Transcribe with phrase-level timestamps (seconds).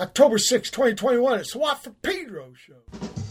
[0.00, 3.27] October 6, 2021, it's Watt from Pedro show.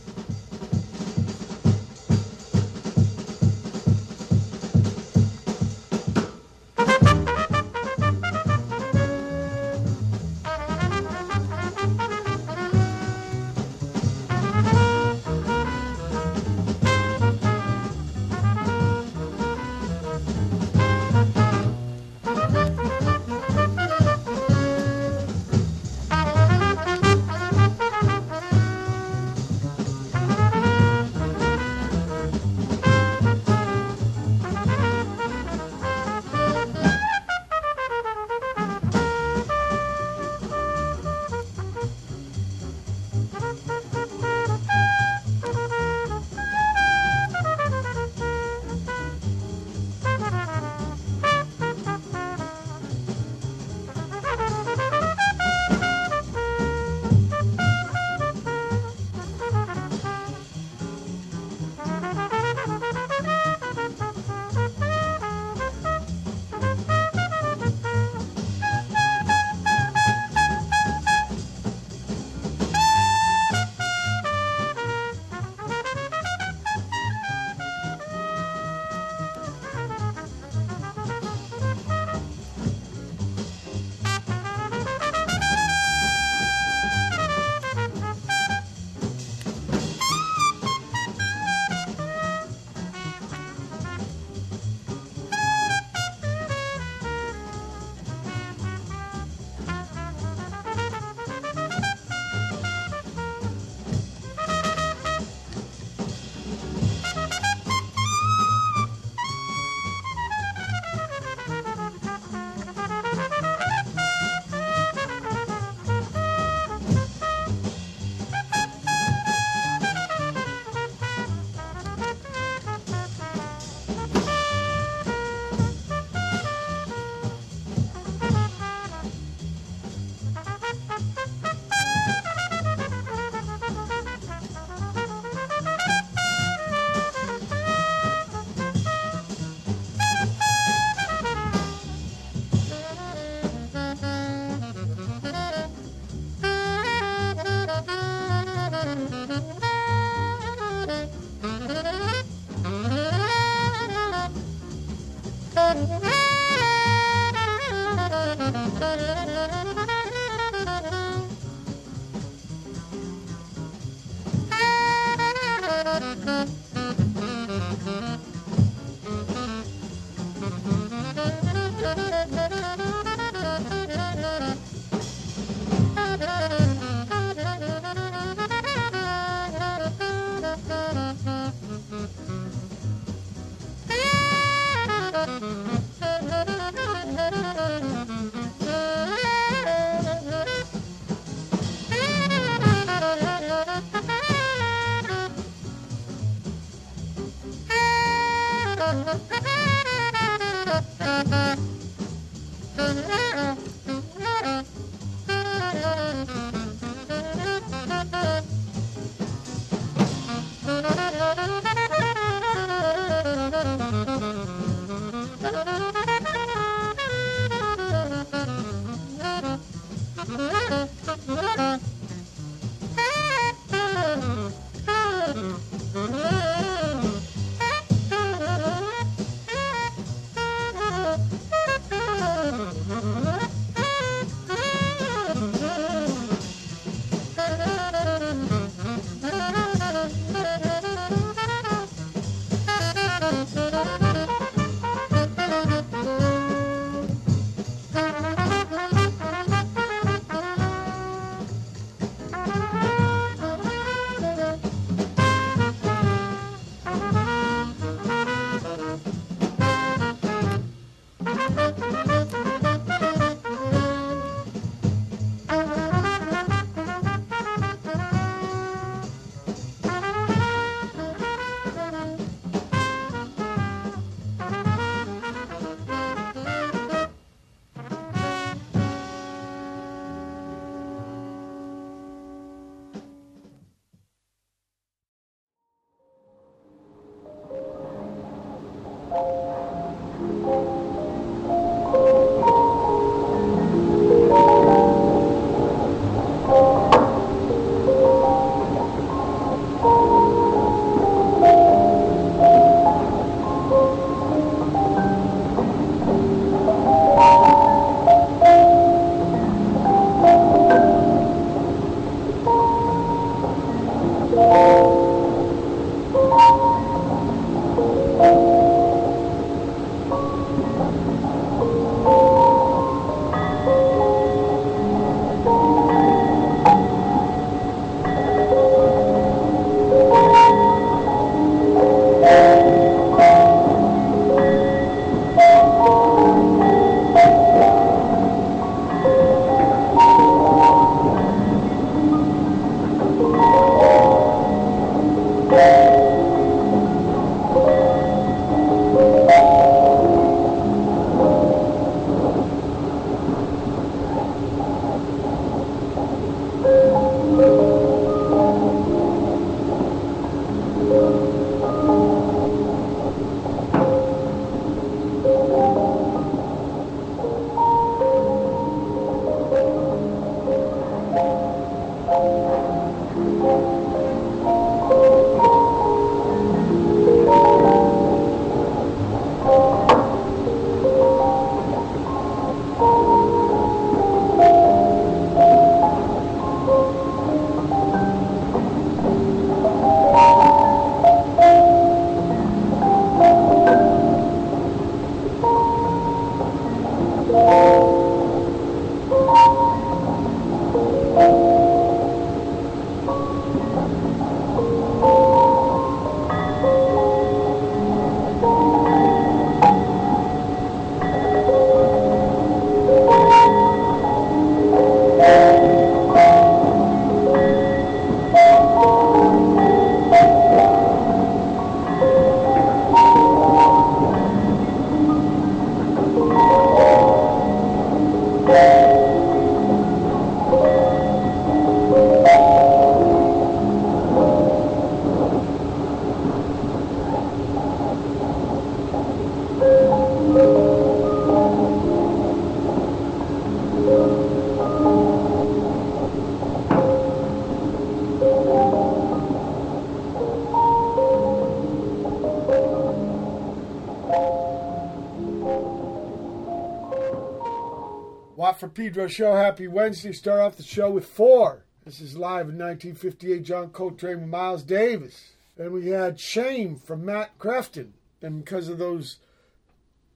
[458.77, 459.35] Pedro show.
[459.35, 460.11] Happy Wednesday.
[460.11, 461.65] Start off the show with four.
[461.83, 463.41] This is live in 1958.
[463.41, 465.31] John Coltrane with Miles Davis.
[465.57, 467.93] And we had Shame from Matt Krefting.
[468.21, 469.17] And because of those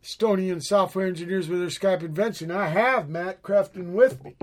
[0.04, 4.36] Estonian software engineers with their Skype invention, I have Matt Krefting with me.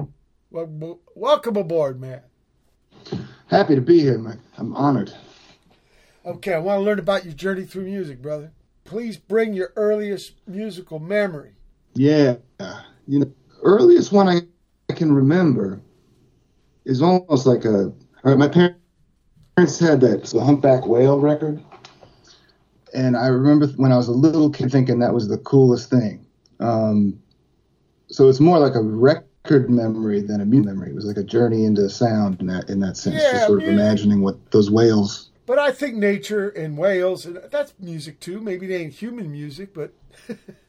[0.50, 2.24] Well, welcome aboard, Matt.
[3.46, 4.40] Happy to be here, man.
[4.56, 5.14] I'm honored.
[6.26, 8.50] Okay, I want to learn about your journey through music, brother.
[8.82, 11.52] Please bring your earliest musical memory.
[11.94, 12.38] Yeah,
[13.06, 13.32] you know,
[13.62, 14.40] earliest one I,
[14.90, 15.80] I can remember
[16.84, 17.92] is almost like a.
[18.24, 21.62] All right, my parents had that it's the Humpback Whale record,
[22.94, 26.26] and I remember when I was a little kid thinking that was the coolest thing.
[26.60, 27.20] Um,
[28.08, 30.90] so it's more like a record memory than a music memory.
[30.90, 33.62] It was like a journey into sound in that in that sense, Yeah, just sort
[33.62, 35.30] of imagining what those whales.
[35.46, 38.40] But I think nature and whales, and that's music too.
[38.40, 39.92] Maybe they ain't human music, but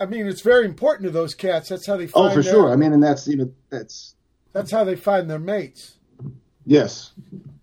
[0.00, 1.68] I mean, it's very important to those cats.
[1.68, 2.72] That's how they Find Oh, for their, sure.
[2.72, 4.14] I mean, and that's you know that's
[4.52, 5.98] That's how they find their mates.
[6.66, 7.12] yes,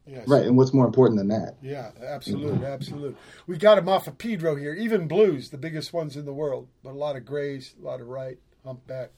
[0.05, 0.27] Yes.
[0.27, 0.45] right.
[0.45, 1.55] And what's more important than that?
[1.61, 3.15] Yeah, absolute, absolutely.
[3.45, 4.73] We got them off of Pedro here.
[4.73, 7.99] Even blues, the biggest ones in the world, but a lot of grays, a lot
[7.99, 9.09] of right, humpback,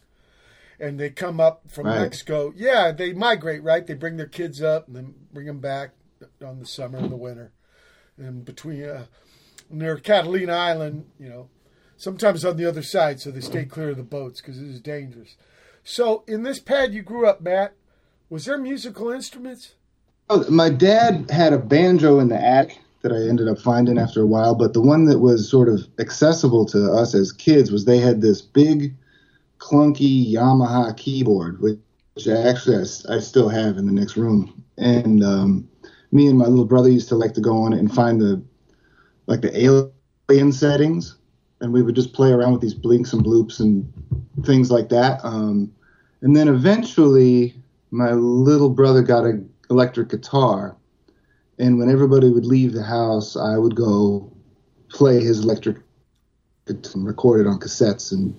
[0.79, 1.99] and they come up from Right.
[2.01, 2.53] Mexico.
[2.55, 3.85] Yeah, they migrate, right?
[3.85, 5.91] They bring their kids up and then bring them back
[6.43, 7.51] on the summer and the winter,
[8.17, 9.05] and between uh,
[9.69, 11.49] near Catalina Island, you know,
[11.99, 14.79] sometimes on the other side, so they stay clear of the boats because it is
[14.79, 15.35] dangerous.
[15.83, 17.73] So, in this pad you grew up, Matt,
[18.29, 19.73] was there musical instruments?
[20.29, 24.21] Oh, my dad had a banjo in the attic that I ended up finding after
[24.21, 27.85] a while, but the one that was sort of accessible to us as kids was
[27.85, 28.95] they had this big,
[29.57, 31.79] clunky Yamaha keyboard, which,
[32.27, 34.63] actually I, I still have in the next room.
[34.77, 35.69] And um,
[36.11, 38.41] me and my little brother used to like to go on it and find the
[39.27, 39.91] like the
[40.29, 41.15] alien settings,
[41.61, 43.91] and we would just play around with these blinks and bloops and
[44.45, 45.19] things like that.
[45.23, 45.71] Um,
[46.21, 47.55] and then eventually,
[47.91, 50.75] my little brother got a electric guitar,
[51.57, 54.31] and when everybody would leave the house, I would go
[54.89, 55.77] play his electric
[56.65, 58.35] guitar and record it on cassettes and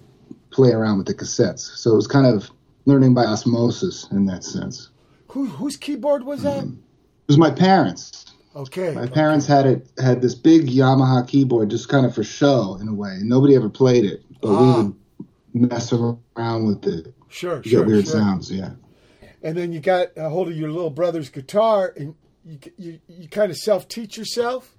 [0.50, 1.60] play around with the cassettes.
[1.76, 2.50] So it was kind of
[2.86, 4.90] learning by osmosis in that sense.
[5.28, 6.64] Who, whose keyboard was that?
[6.64, 6.72] It
[7.28, 8.29] was my parents.
[8.56, 8.92] Okay.
[8.92, 12.88] My parents had it had this big Yamaha keyboard just kind of for show in
[12.88, 13.18] a way.
[13.22, 14.82] Nobody ever played it, but Ah.
[14.82, 14.82] we
[15.60, 17.14] would mess around with it.
[17.28, 18.12] Sure, You sure, get weird sure.
[18.20, 18.70] sounds, yeah.
[19.42, 22.14] And then you got a hold of your little brother's guitar, and
[22.44, 24.74] you you, you kind of self teach yourself.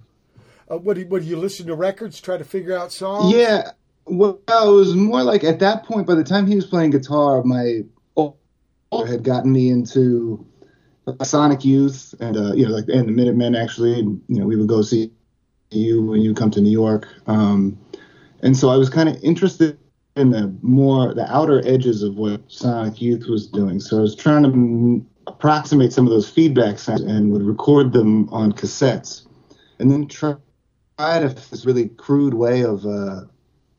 [0.70, 3.34] Uh, what do you, what do you listen to records, try to figure out songs?
[3.34, 3.70] Yeah.
[4.04, 7.42] Well, it was more like at that point, by the time he was playing guitar,
[7.42, 7.82] my
[8.16, 8.36] older
[9.10, 10.44] had gotten me into
[11.22, 13.98] Sonic Youth and, uh, you know, like, and the Minutemen actually.
[13.98, 15.10] You know, we would go see
[15.70, 17.08] you when you come to New York.
[17.26, 17.78] Um,
[18.42, 19.78] and so I was kind of interested
[20.16, 23.80] in the more, the outer edges of what Sonic Youth was doing.
[23.80, 27.92] So I was trying to mm, approximate some of those feedback sounds and would record
[27.92, 29.26] them on cassettes.
[29.78, 30.36] And then try
[30.98, 33.22] tried a, this really crude way of uh,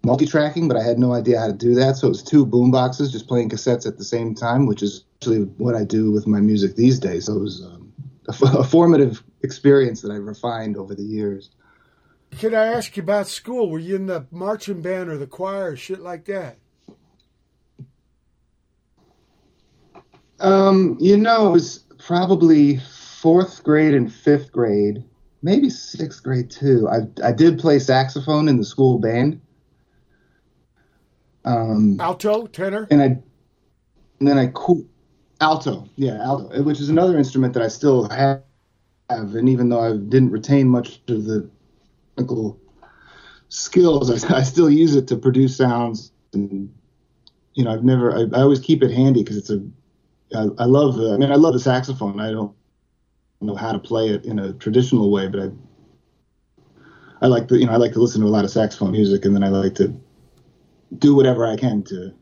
[0.06, 1.96] multi-tracking, but I had no idea how to do that.
[1.96, 5.06] So it was two boom boxes just playing cassettes at the same time, which is
[5.22, 7.26] actually what I do with my music these days.
[7.26, 7.94] So it was um,
[8.28, 11.52] a, f- a formative experience that I refined over the years.
[12.32, 13.70] Can I ask you about school?
[13.70, 16.58] Were you in the marching band or the choir or shit like that?
[20.40, 22.80] Um, you know, it was probably
[23.22, 25.04] fourth grade and fifth grade,
[25.42, 26.90] maybe sixth grade too.
[26.90, 29.40] I I did play saxophone in the school band.
[31.46, 32.88] Um, Alto, tenor.
[32.90, 33.06] and I
[34.20, 34.88] and then I qu-
[35.42, 38.42] alto, yeah, alto, which is another instrument that I still have,
[39.10, 41.50] and even though I didn't retain much of the
[42.16, 42.58] technical
[43.50, 46.12] skills, I, I still use it to produce sounds.
[46.34, 46.74] And
[47.54, 49.62] you know, I've never, I, I always keep it handy because it's a,
[50.36, 52.20] I, I love, uh, I mean, I love the saxophone.
[52.20, 52.56] I don't
[53.42, 55.52] know how to play it in a traditional way, but I,
[57.22, 59.26] I like to, you know, I like to listen to a lot of saxophone music,
[59.26, 59.94] and then I like to
[60.98, 62.14] do whatever I can to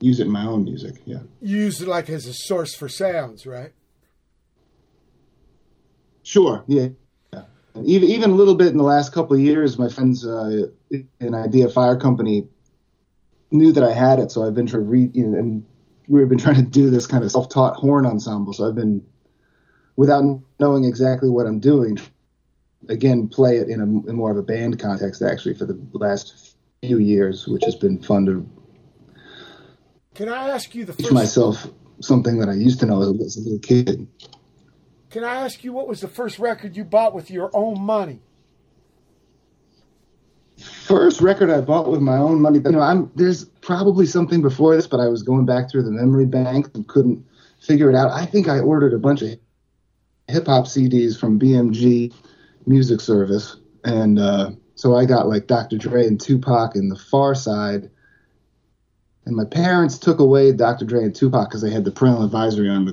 [0.00, 0.96] use it in my own music.
[1.04, 1.20] Yeah.
[1.40, 3.72] You used it like as a source for sounds, right?
[6.22, 6.64] Sure.
[6.66, 6.88] Yeah.
[7.82, 11.34] Even even a little bit in the last couple of years, my friends uh, in
[11.34, 12.46] Idea Fire Company
[13.50, 15.64] knew that I had it, so I've been trying to read, you know, and
[16.06, 18.52] we've been trying to do this kind of self-taught horn ensemble.
[18.52, 19.04] So I've been,
[19.96, 20.22] without
[20.60, 21.98] knowing exactly what I'm doing,
[22.88, 26.53] again play it in a in more of a band context actually for the last
[26.86, 28.46] few years, which has been fun to
[30.14, 31.14] Can I ask you the teach first?
[31.14, 31.66] myself
[32.00, 34.06] something that I used to know as a- little kid.
[35.10, 38.20] Can I ask you what was the first record you bought with your own money?
[40.86, 42.60] first record I bought with my own money.
[42.64, 45.90] You know, I'm there's probably something before this, but I was going back through the
[45.90, 47.24] memory bank and couldn't
[47.60, 48.10] figure it out.
[48.12, 49.30] I think I ordered a bunch of
[50.28, 52.12] hip hop CDs from BMG
[52.66, 55.78] Music Service, and uh, so I got like Dr.
[55.78, 57.90] Dre and Tupac and The Pharcyde.
[59.26, 60.84] And my parents took away Dr.
[60.84, 62.84] Dre and Tupac because they had the parental advisory on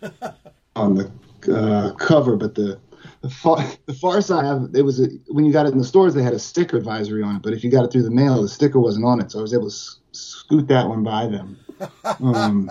[0.00, 0.34] the
[0.76, 1.10] on the
[1.52, 2.78] uh, cover, but the
[3.22, 6.22] the far, the Pharcyde it was a, when you got it in the stores they
[6.22, 8.48] had a sticker advisory on it, but if you got it through the mail the
[8.48, 11.58] sticker wasn't on it, so I was able to s- scoot that one by them.
[12.20, 12.68] Um,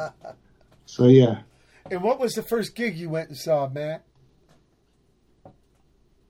[0.86, 1.40] so yeah,
[1.90, 4.04] And what was the first gig you went and saw, Matt?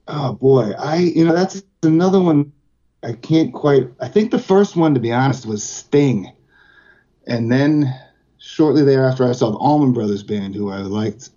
[0.08, 2.52] Oh boy, I you know that's another one
[3.04, 3.90] I can't quite.
[4.00, 6.32] I think the first one to be honest was Sting,
[7.26, 7.94] and then
[8.38, 11.30] shortly thereafter I saw the Allman Brothers Band, who I liked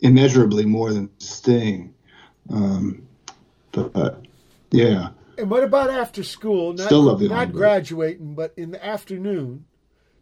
[0.00, 1.94] immeasurably more than Sting.
[2.50, 3.06] Um,
[3.72, 4.24] but, but
[4.70, 5.10] yeah.
[5.38, 6.74] And what about after school?
[6.74, 9.64] Not, Still love the not graduating, but in the afternoon,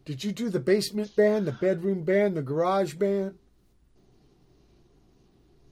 [0.05, 3.35] did you do the basement band, the bedroom band, the garage band?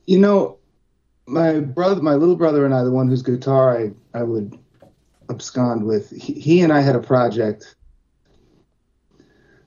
[0.05, 0.58] You know,
[1.29, 4.57] my brother, my little brother, and I, the one whose guitar I, I would
[5.29, 7.75] abscond with, he, he and I had a project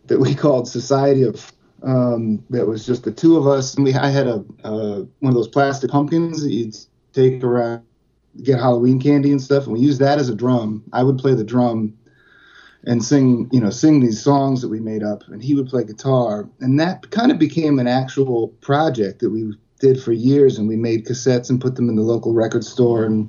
[0.07, 1.53] that we called Society of.
[1.85, 5.31] Um, that was just the two of us, and we I had a uh, one
[5.31, 6.77] of those plastic pumpkins that you'd
[7.13, 7.83] take around,
[8.45, 10.85] get Halloween candy and stuff, and we used that as a drum.
[10.93, 11.99] I would play the drum
[12.85, 15.83] and sing, you know, sing these songs that we made up, and he would play
[15.83, 19.53] guitar, and that kind of became an actual project that we
[19.83, 23.05] did for years, and we made cassettes and put them in the local record store
[23.05, 23.29] and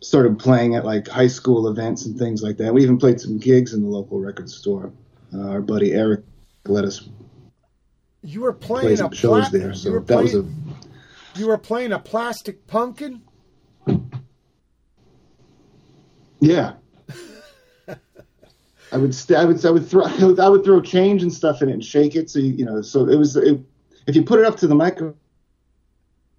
[0.00, 2.72] started playing at like high school events and things like that.
[2.74, 4.90] We even played some gigs in the local record store.
[5.32, 6.22] Uh, our buddy Eric
[6.66, 7.08] let us
[8.22, 10.76] You were play playing a shows pla- there, you so were that was a playing-
[11.36, 13.20] You were playing a plastic pumpkin.
[16.40, 16.72] yeah.
[18.92, 21.68] I would st- I would I would throw I would throw change and stuff in
[21.68, 23.58] it and shake it so you, you know so it was it,
[24.06, 25.14] if you put it up to the micro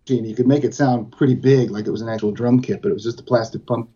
[0.07, 2.81] machine you could make it sound pretty big like it was an actual drum kit
[2.81, 3.89] but it was just a plastic pump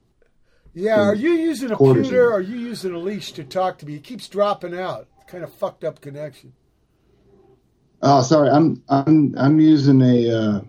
[0.74, 3.86] Yeah, are you using a pewter or are you using a leash to talk to
[3.88, 3.96] me?
[3.96, 5.08] It keeps dropping out.
[5.26, 6.54] Kind of fucked up connection.
[8.04, 8.50] Oh, sorry.
[8.50, 10.30] I'm I'm I'm using a.
[10.32, 10.62] Uh,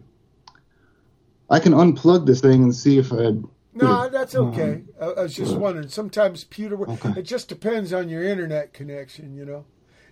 [1.50, 3.34] I can unplug this thing and see if I.
[3.74, 4.82] No, that's okay.
[5.00, 5.88] I, I was just wondering.
[5.88, 6.80] Sometimes pewter.
[6.90, 7.20] Okay.
[7.20, 9.66] It just depends on your internet connection, you know,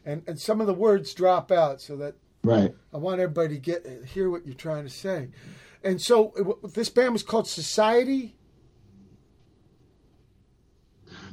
[0.04, 1.80] and and some of the words drop out.
[1.80, 2.74] So that Right.
[2.92, 5.28] I want everybody to get hear what you're trying to say.
[5.82, 8.36] And so it this band was called Society.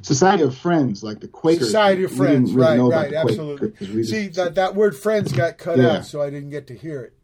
[0.02, 1.66] Society of Friends, like the Quakers.
[1.66, 3.70] Society of Friends, really right, right, absolutely.
[3.70, 4.10] Quakers.
[4.10, 5.98] See just- that that word "friends" got cut Yeah.
[5.98, 7.14] out, so I didn't get to hear it.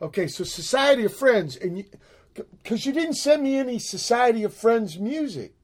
[0.00, 1.84] Okay, so Society of Friends, and
[2.34, 5.54] because you, didn't send me any Society of Friends music.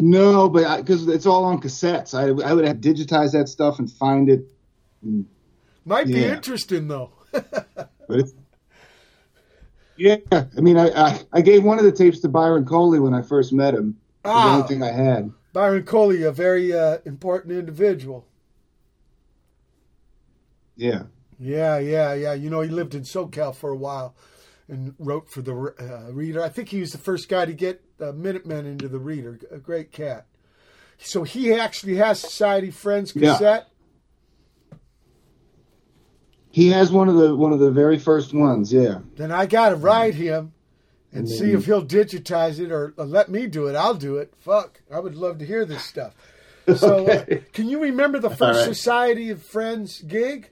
[0.00, 3.90] No, but because it's all on cassettes, I I would have digitized that stuff and
[3.90, 4.48] find it.
[5.84, 7.12] Might be interesting though.
[9.96, 13.14] Yeah, I mean, I, I I gave one of the tapes to Byron Coley when
[13.14, 13.96] I first met him.
[14.24, 14.54] Was the Ah.
[14.56, 15.32] only thing I had.
[15.52, 18.24] Byron Coley, a very uh, important individual.
[20.76, 21.04] Yeah.
[21.40, 22.32] Yeah, yeah, yeah.
[22.34, 24.14] You know, he lived in SoCal for a while
[24.68, 26.42] and wrote for the uh, Reader.
[26.42, 29.40] I think he was the first guy to get uh, Minutemen into the Reader.
[29.50, 30.26] A great cat.
[30.98, 33.32] So he actually has Society Friends Yeah.
[36.58, 38.72] He has one of the one of the very first ones.
[38.72, 38.98] Yeah.
[39.14, 40.52] Then I got to ride him
[41.12, 43.76] and see if he'll digitize it or, or let me do it.
[43.76, 44.34] I'll do it.
[44.38, 46.14] Fuck, I would love to hear this stuff.
[46.76, 47.24] So, uh,
[47.54, 48.76] can you remember the first right.
[48.76, 50.50] Society of Friends gig?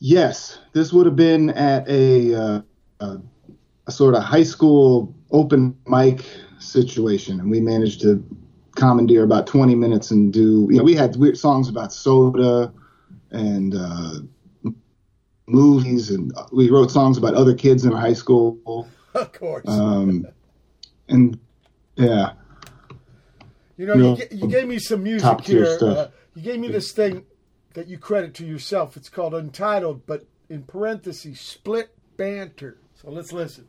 [0.00, 2.60] Yes, this would have been at a, uh,
[3.00, 3.18] a,
[3.86, 6.26] a sort of high school open mic
[6.58, 8.22] situation, and we managed to
[8.78, 10.68] commandeer about 20 minutes and do.
[10.70, 12.72] You know, we had weird songs about soda
[13.30, 14.20] and uh,
[15.46, 18.88] movies, and we wrote songs about other kids in high school.
[19.14, 19.64] Of course.
[19.66, 20.26] Um,
[21.08, 21.38] and
[21.96, 22.32] yeah,
[23.76, 24.16] You know, you, No.
[24.16, 25.78] ga- you gave me some music here.
[25.80, 27.24] Uh, you gave me this thing
[27.74, 28.96] that you credit to yourself.
[28.96, 32.78] It's called Untitled, but in parentheses, Split Banter.
[32.94, 33.66] So let's listen.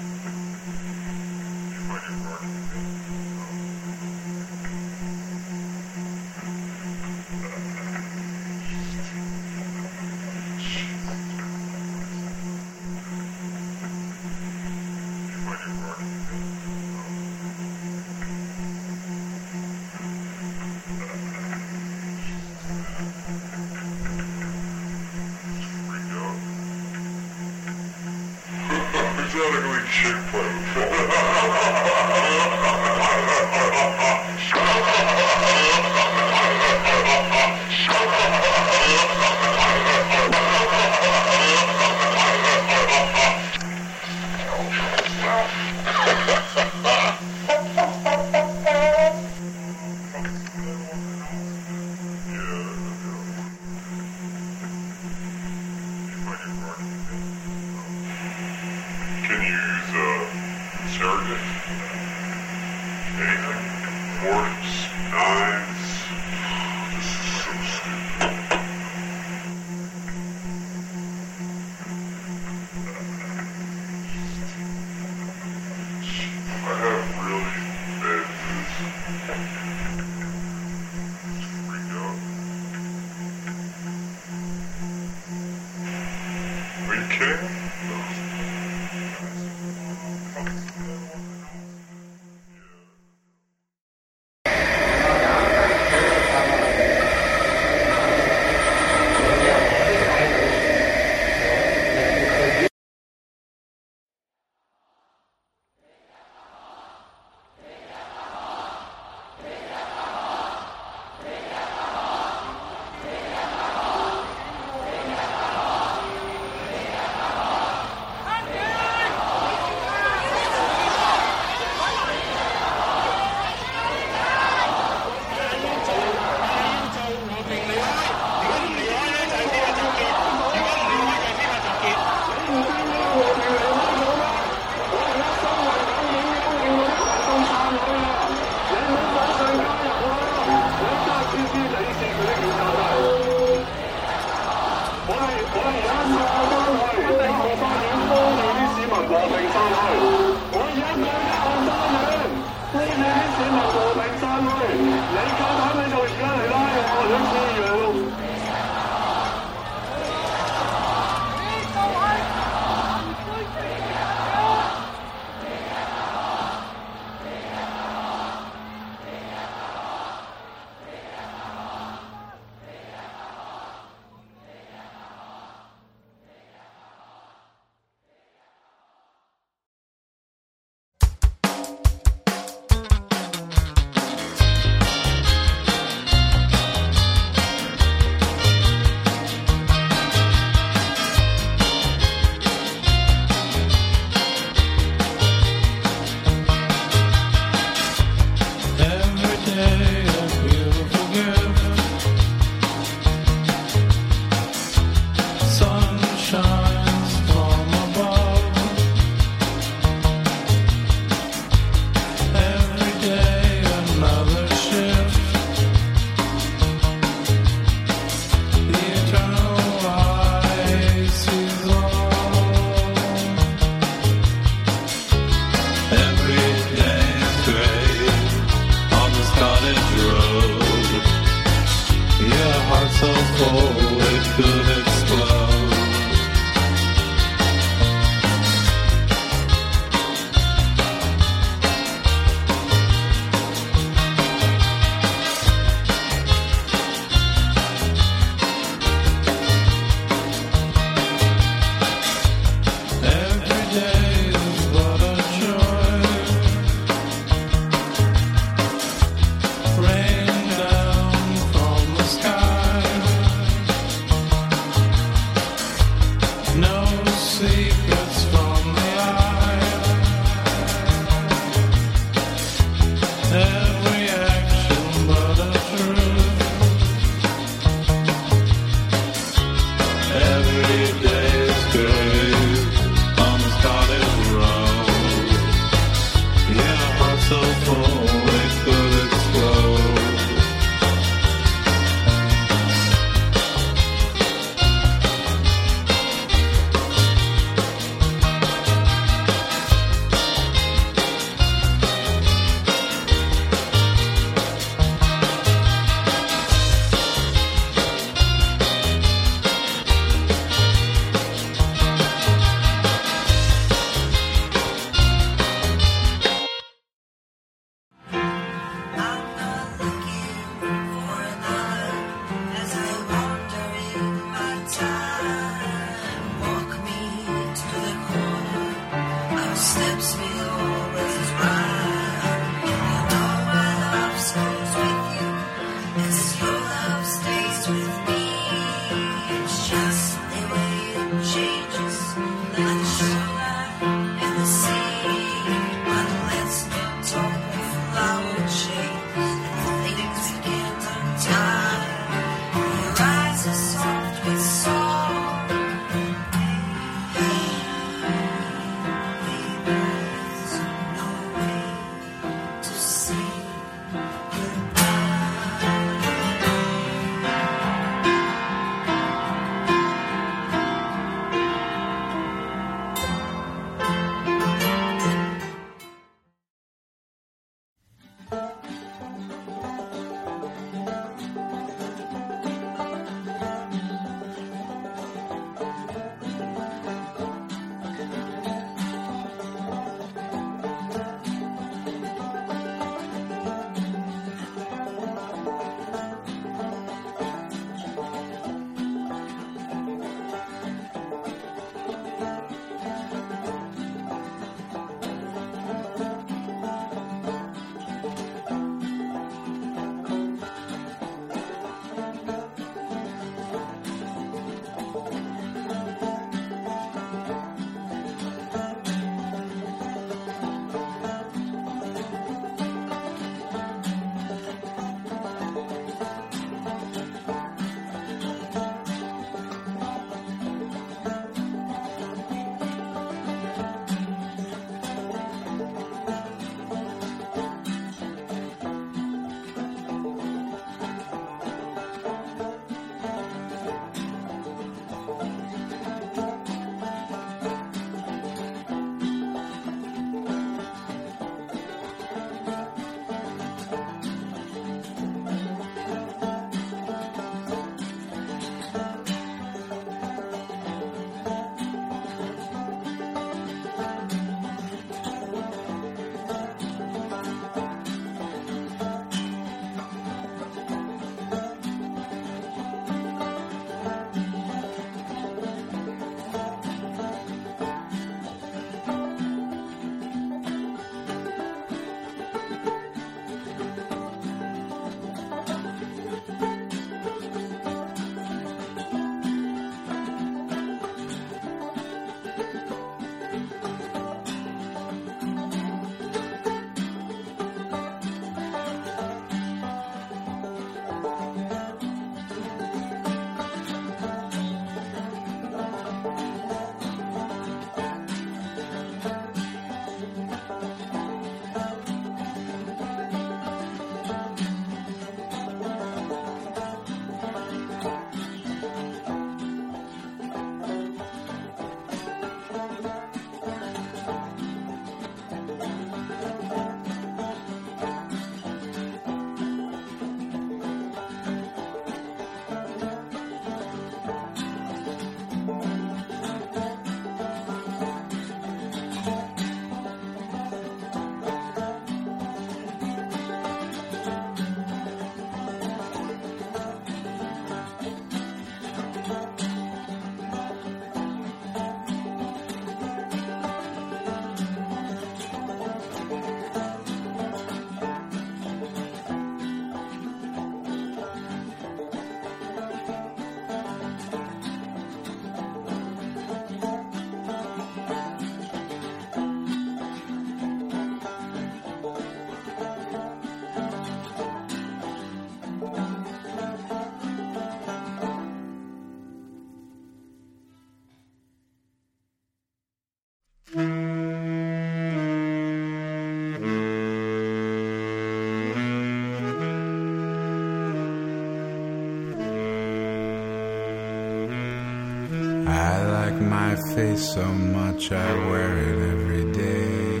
[596.50, 600.00] my face so much, I wear it every day.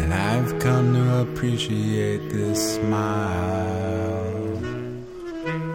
[0.00, 4.34] And I've come to appreciate this smile.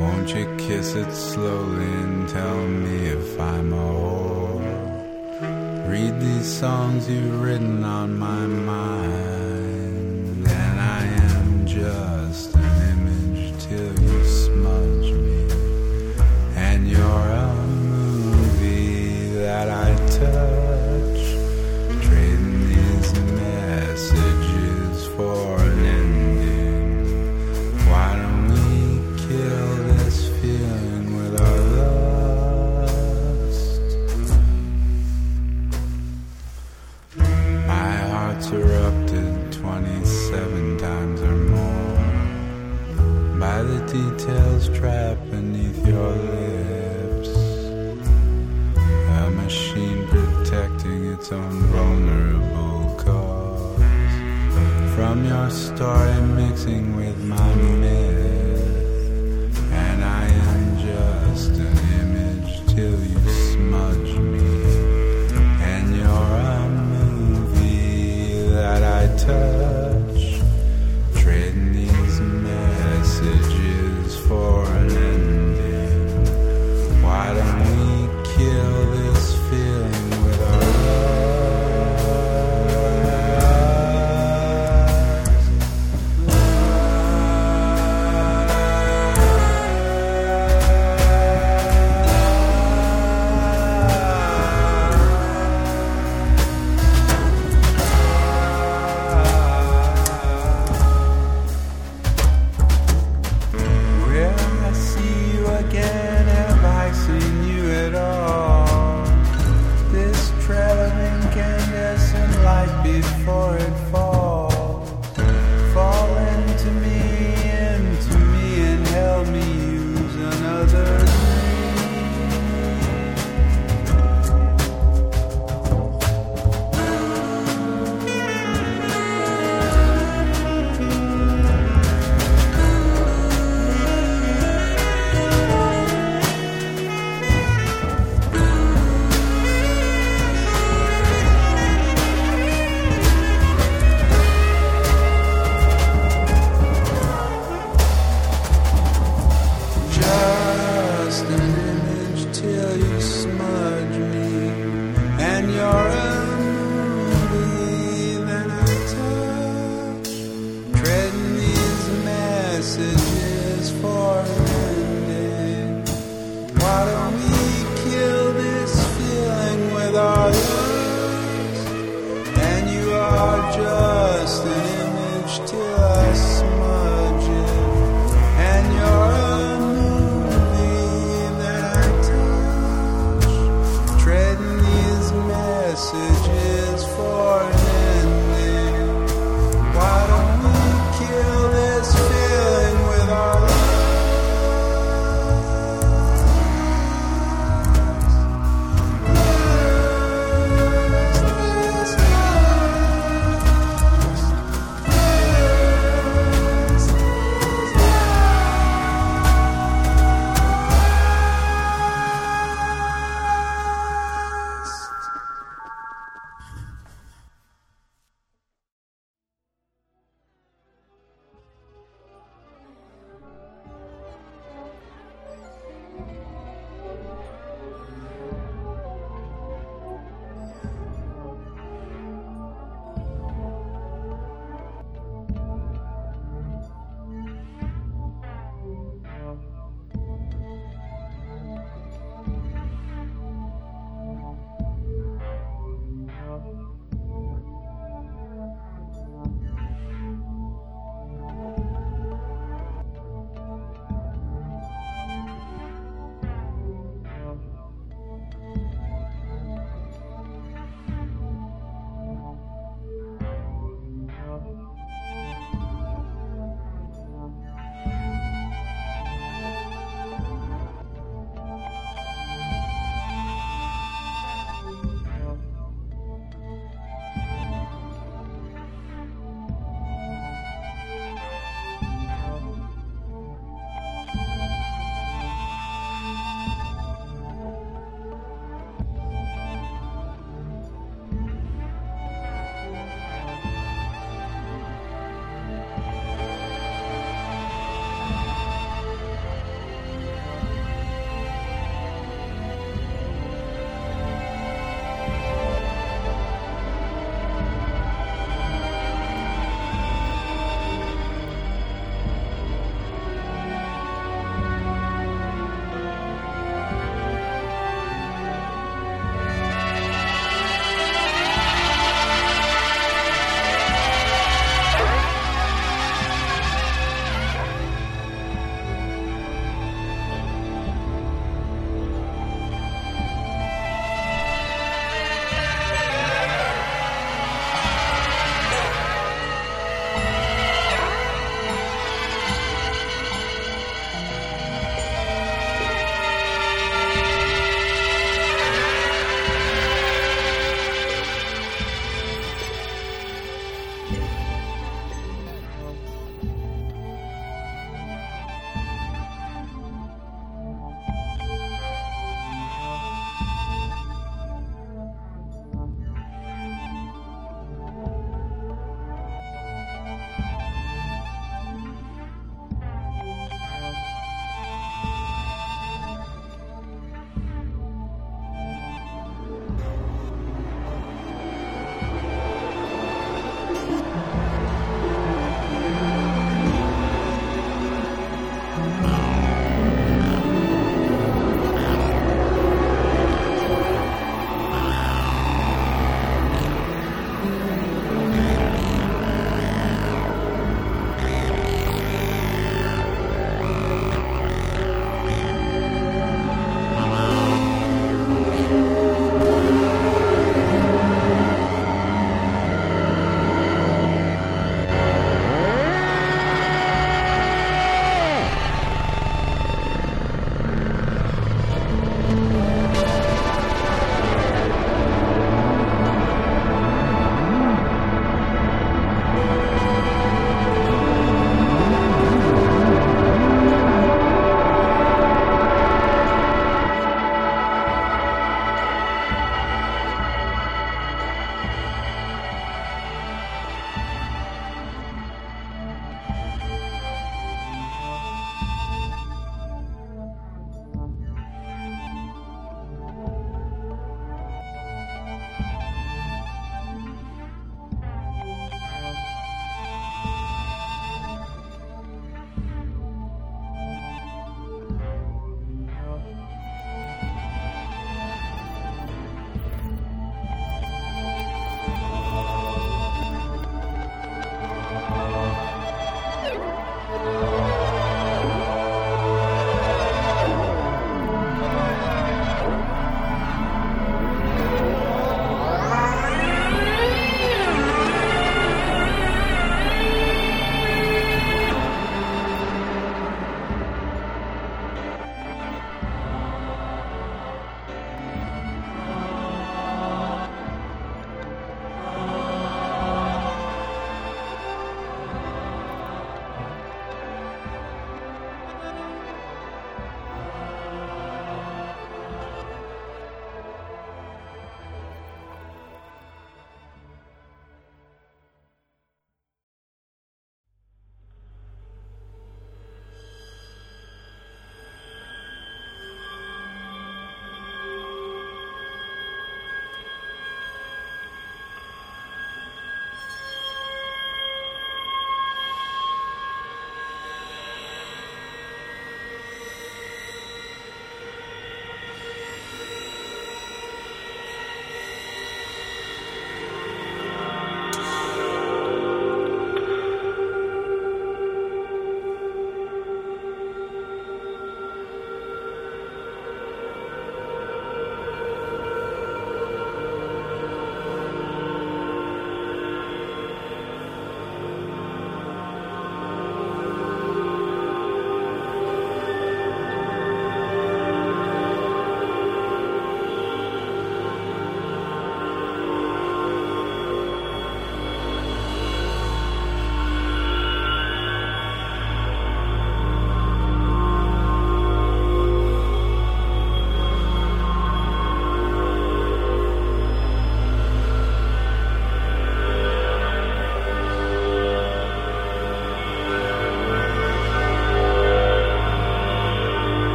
[0.00, 4.62] Won't you kiss it slowly and tell me if I'm old?
[5.90, 8.46] Read these songs you've written on my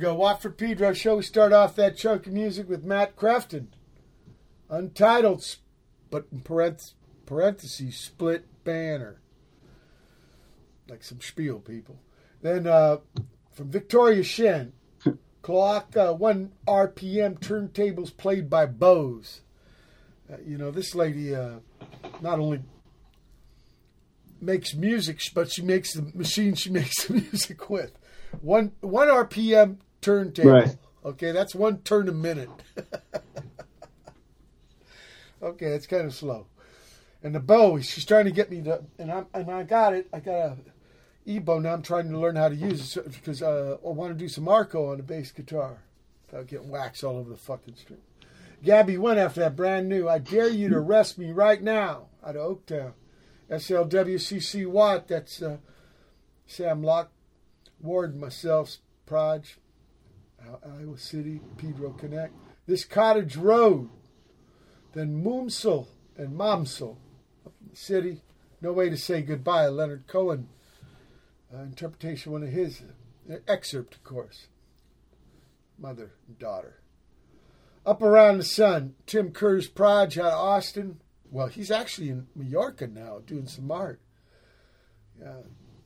[0.00, 0.14] go.
[0.14, 1.16] Watt from Pedro show.
[1.16, 3.68] We start off that chunk of music with Matt Krefting.
[4.68, 5.56] Untitled,
[6.10, 6.92] but in parenth-
[7.26, 9.20] parentheses, split banter.
[10.88, 12.00] Like some spiel, people.
[12.42, 12.98] Then uh,
[13.52, 14.72] from Victoria Shen,
[15.42, 19.42] clock uh, 1 RPM turntables played by bows.
[20.32, 21.56] Uh, you know, this lady uh,
[22.20, 22.60] not only
[24.40, 27.92] makes music, but she makes the machine she makes the music with.
[28.40, 30.50] One one RPM turntable.
[30.50, 30.76] Right.
[31.04, 32.50] Okay, that's one turn a minute.
[35.42, 36.46] okay, it's kind of slow.
[37.22, 40.08] And the bow, she's trying to get me to, and I and I got it.
[40.12, 40.56] I got a
[41.26, 41.72] e-bow now.
[41.72, 44.48] I'm trying to learn how to use it because uh, I want to do some
[44.48, 45.78] arco on the bass guitar
[46.26, 48.00] without getting wax all over the fucking string.
[48.62, 50.08] Gabby Wen after that brand new.
[50.08, 52.92] I dare you to arrest me right now out of Oaktown.
[53.50, 55.08] SLWCC Watt.
[55.08, 55.58] That's uh,
[56.46, 57.10] Sam Locke,
[57.80, 59.58] Ward, myself, Proj,
[60.64, 62.34] Iowa City, Pedro Connect.
[62.66, 63.90] This Cottage Road.
[64.92, 65.86] Then Moomsel
[66.16, 66.96] and Mamsel
[67.46, 68.22] up in the city.
[68.60, 69.66] No way to say goodbye.
[69.68, 70.48] Leonard Cohen.
[71.52, 72.82] Uh, interpretation, one of his
[73.30, 74.46] uh, excerpt, of course.
[75.78, 76.80] Mother and daughter.
[77.84, 81.00] Up around the sun, Tim Kerr's Proj out of Austin.
[81.30, 84.00] Well, he's actually in Mallorca now doing some art.
[85.20, 85.38] Yeah,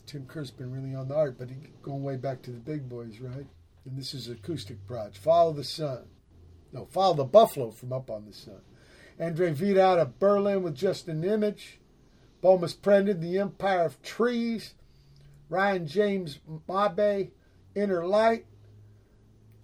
[0.06, 2.88] Tim Kerr's been really on the art, but he going way back to the big
[2.88, 3.46] boys, right?
[3.84, 5.16] And this is acoustic Proj.
[5.16, 6.04] Follow the sun.
[6.72, 8.62] No, follow the buffalo from up on the sun.
[9.20, 11.78] Andre out of Berlin with just an image.
[12.42, 14.74] Bomis Prendin, The Empire of Trees.
[15.48, 17.30] Ryan James Mawbey,
[17.74, 18.46] Inner Light.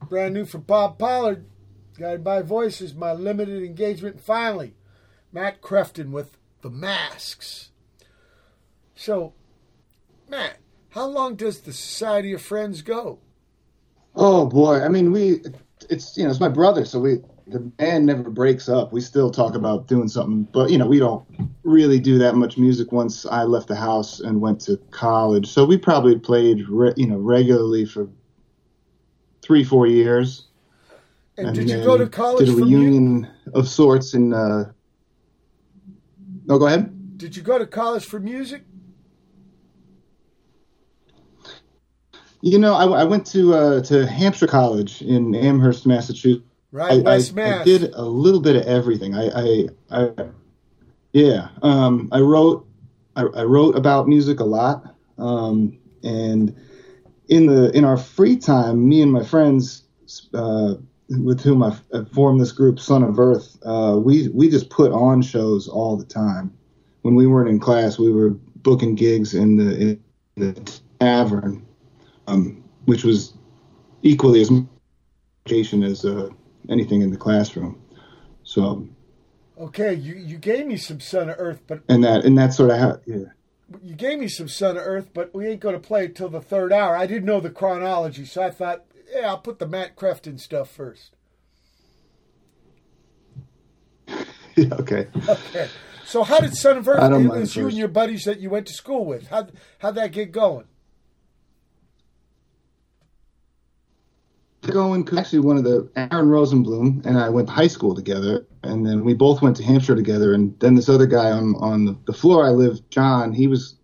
[0.08, 1.46] Brand new from Bob Pollard.
[1.98, 4.16] Guided by Voices, my limited engagement.
[4.16, 4.74] And finally,
[5.32, 7.70] Matt Krefting with The Masks.
[8.94, 9.34] So,
[10.28, 10.58] Matt,
[10.90, 13.18] how long does the Society of Friends go?
[14.14, 15.42] Oh boy, I mean, we
[15.88, 18.92] it's you know it's my brother, so we the band never breaks up.
[18.92, 21.24] We still talk about doing something, but you know we don't
[21.62, 22.92] really do that much music.
[22.92, 27.06] Once I left the house and went to college, so we probably played re, you
[27.06, 28.08] know regularly for
[29.42, 30.46] three four years.
[31.38, 34.34] And, did you go to college Did a mu- reunion of sorts in.
[34.34, 34.72] Uh,
[36.44, 37.16] no, go ahead.
[37.16, 38.64] Did you go to college for music?
[42.42, 46.44] You know, I, I went to uh, to Hampshire College in Amherst, Massachusetts.
[46.72, 47.60] Right, I, West I, Mass.
[47.60, 49.14] I did a little bit of everything.
[49.14, 50.10] I, I, I
[51.12, 52.66] yeah, um, I wrote,
[53.16, 56.56] I, I wrote about music a lot, um, and
[57.28, 59.82] in the in our free time, me and my friends,
[60.32, 60.74] uh,
[61.08, 64.92] with whom I, I formed this group, Son of Earth, uh, we we just put
[64.92, 66.56] on shows all the time.
[67.02, 70.04] When we weren't in class, we were booking gigs in the in
[70.36, 71.66] the tavern,
[72.30, 73.34] um, which was
[74.02, 74.66] equally as much
[75.46, 76.28] education as uh,
[76.68, 77.80] anything in the classroom.
[78.42, 78.86] So,
[79.58, 82.70] Okay, you, you gave me some Son of Earth, but and that and that's sort
[82.70, 83.26] of how, yeah.
[83.82, 86.30] you gave me some Son of Earth, but we ain't going to play it till
[86.30, 86.96] the third hour.
[86.96, 90.70] I didn't know the chronology, so I thought, yeah, I'll put the Matt Krefting stuff
[90.70, 91.14] first.
[94.56, 95.08] yeah, okay.
[95.28, 95.68] Okay.
[96.06, 97.00] So how did Son of Earth?
[97.00, 97.72] I don't It was you first.
[97.74, 99.28] and your buddies that you went to school with.
[99.28, 99.46] How
[99.78, 100.64] how'd that get going?
[104.62, 108.84] Going actually one of the Aaron Rosenblum and I went to high school together, and
[108.86, 110.34] then we both went to Hampshire together.
[110.34, 113.76] And then this other guy on on the, the floor I lived, John, he was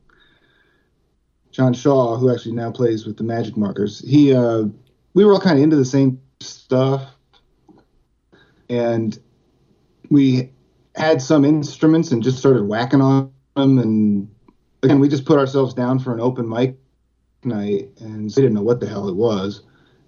[1.51, 4.01] John Shaw, who actually now plays with the Magic Markers.
[4.01, 4.65] He uh,
[5.15, 7.09] we were all kind of into the same stuff,
[8.69, 9.19] and
[10.11, 10.51] we
[10.95, 13.79] had some instruments and just started whacking on them.
[13.79, 14.29] And
[14.83, 16.77] again, we just put ourselves down for an open mic
[17.45, 19.63] night, and we didn't know what the hell it was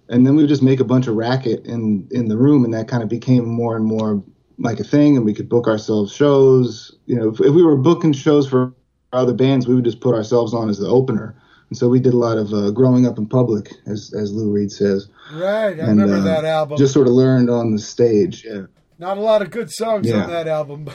[0.09, 2.73] and then we would just make a bunch of racket in in the room and
[2.73, 4.23] that kind of became more and more
[4.57, 7.77] like a thing and we could book ourselves shows you know if, if we were
[7.77, 8.73] booking shows for
[9.13, 11.35] other bands we would just put ourselves on as the opener
[11.69, 14.51] and so we did a lot of uh, growing up in public as as lou
[14.51, 16.77] reed says Right, I and remember uh, that album.
[16.77, 18.63] just sort of learned on the stage yeah
[18.97, 20.23] Not a lot of good songs Yeah.
[20.23, 20.89] on that album.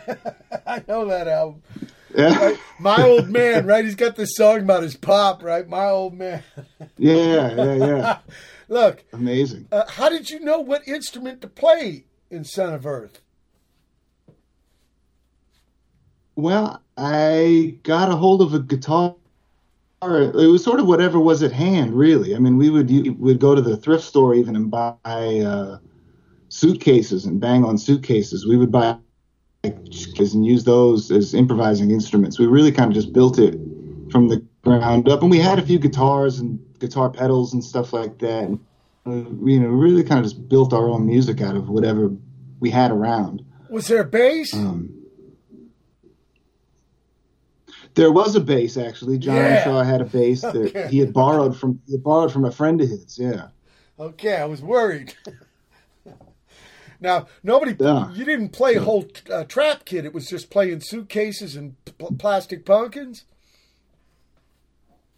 [0.66, 1.62] I know that album.
[2.14, 3.84] Yeah My old man, right?
[3.84, 5.68] He's got this song about his pop, right?
[5.68, 6.42] My old man.
[6.98, 8.18] yeah yeah yeah
[8.68, 13.20] Look, amazing uh, how did you know what instrument to play in Son of Earth?
[16.36, 19.14] Well, I got a hold of a guitar.
[20.02, 22.34] It was sort of whatever was at hand, really.
[22.34, 25.78] I mean, we would would go to the thrift store even and buy uh,
[26.48, 28.46] suitcases and bang on suitcases.
[28.46, 28.96] We would buy
[29.62, 32.38] and use those as improvising instruments.
[32.38, 33.58] We really kind of just built it
[34.10, 37.92] from the ground up, and we had a few guitars and guitar pedals and stuff
[37.92, 38.44] like that.
[38.44, 38.60] And
[39.40, 42.10] we, you know, really kind of just built our own music out of whatever
[42.58, 43.44] we had around.
[43.68, 44.52] Was there a bass?
[44.54, 44.94] Um,
[47.94, 49.18] there was a bass actually.
[49.18, 49.64] John Yeah.
[49.64, 50.88] Shaw had a bass that Okay.
[50.88, 53.18] he had borrowed from he had borrowed from a friend of his.
[53.18, 53.48] Yeah.
[53.98, 55.14] Okay, I was worried.
[57.00, 58.10] now, nobody, Yeah.
[58.12, 60.04] you didn't play whole uh, trap kid.
[60.04, 63.24] It was just playing suitcases and p- plastic pumpkins.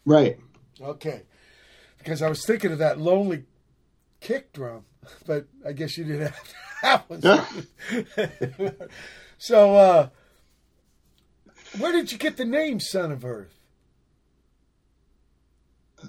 [0.04, 0.38] Right.
[0.80, 1.22] Okay,
[1.98, 3.44] because I was thinking of that lonely
[4.20, 4.84] kick drum,
[5.26, 6.32] but I guess you didn't
[6.82, 8.88] have that one.
[9.38, 10.08] so, uh,
[11.78, 13.58] where did you get the name Son of Earth?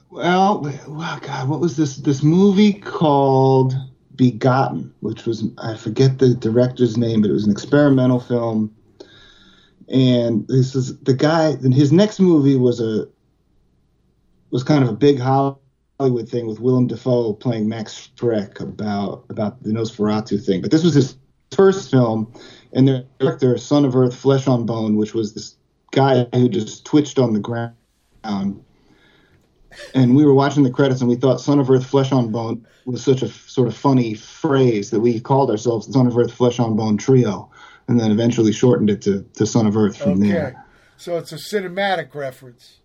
[0.09, 1.97] Well, God, what was this?
[1.97, 3.75] This movie called
[4.15, 8.73] Begotten, which was I forget the director's name, but it was an experimental film.
[9.89, 11.49] And this is the guy.
[11.49, 13.07] And his next movie was a
[14.51, 19.61] was kind of a big Hollywood thing with Willem Dafoe playing Max Schreck about about
[19.63, 20.61] the Nosferatu thing.
[20.61, 21.15] But this was his
[21.51, 22.31] first film,
[22.71, 25.55] and the director, Son of Earth, Flesh on Bone, which was this
[25.91, 27.73] guy who just twitched on the ground
[29.95, 32.65] and we were watching the credits and we thought son of earth flesh on bone
[32.85, 36.33] was such a f- sort of funny phrase that we called ourselves son of earth
[36.33, 37.49] flesh on bone trio
[37.87, 40.65] and then eventually shortened it to, to son of earth from Okay, there
[40.97, 42.79] so it's a cinematic reference,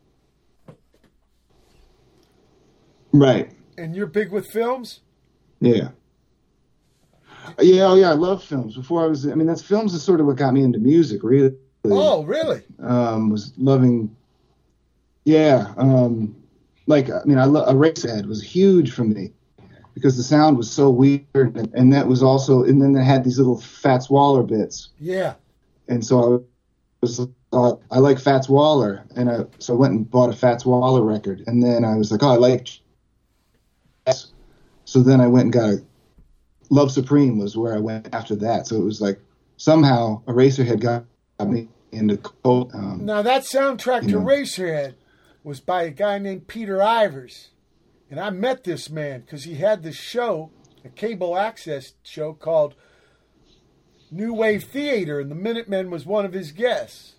[3.12, 5.01] right and you're big with films.
[5.61, 5.89] yeah
[7.61, 10.20] yeah oh yeah i love films before i was i mean that's films is sort
[10.20, 12.62] of what got me into music really Oh, really?
[12.80, 14.14] um, was loving.
[15.24, 16.34] Yeah, um,
[16.89, 19.32] like I mean, I lo- Eraserhead was huge for me
[19.95, 23.22] because the sound was so weird, and, and that was also, and then they had
[23.24, 25.34] these little Fats Waller bits, Yeah.
[25.89, 26.39] and so I
[27.01, 27.20] was,
[27.53, 31.03] uh, I like Fats Waller, and I so I went and bought a Fats Waller
[31.03, 32.68] record, and then I was like, oh, I like.
[34.84, 35.82] So then I went and got a
[36.70, 38.66] Love Supreme was where I went after that.
[38.66, 39.18] So it was like
[39.57, 41.05] somehow Eraserhead got
[41.49, 42.70] me into cold.
[42.74, 44.18] Um, Now that soundtrack to know.
[44.20, 44.95] Racerhead
[45.49, 47.49] was by a guy named Peter Ivers,
[48.11, 50.51] and I met this man because he had this show,
[50.84, 52.74] a cable access show called
[54.11, 57.14] New Wave Theater, and the Minutemen was one of his guests.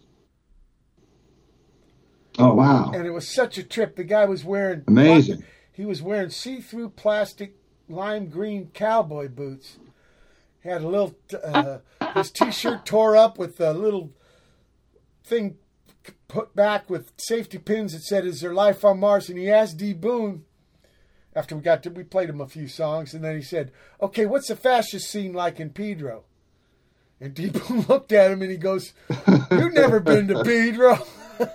[2.38, 2.91] oh wow!
[2.93, 3.95] And it was such a trip.
[3.95, 5.43] The guy was wearing Amazing.
[5.71, 7.55] He was wearing see-through plastic
[7.88, 9.80] lime green cowboy boots.
[10.61, 11.80] He had a little uh,
[12.13, 14.11] his t-shirt tore up with a little
[15.23, 15.57] thing
[16.28, 19.78] put back with safety pins that said "Is there life on Mars?" And he asked
[19.78, 20.45] D Boon
[21.36, 23.72] after we got to we played him a few songs, and then he said,
[24.02, 26.24] "Okay, what's the fascist scene like in Pedro?"
[27.22, 28.93] And D Boon looked at him and he goes,
[29.52, 31.00] "You've never been to Pedro."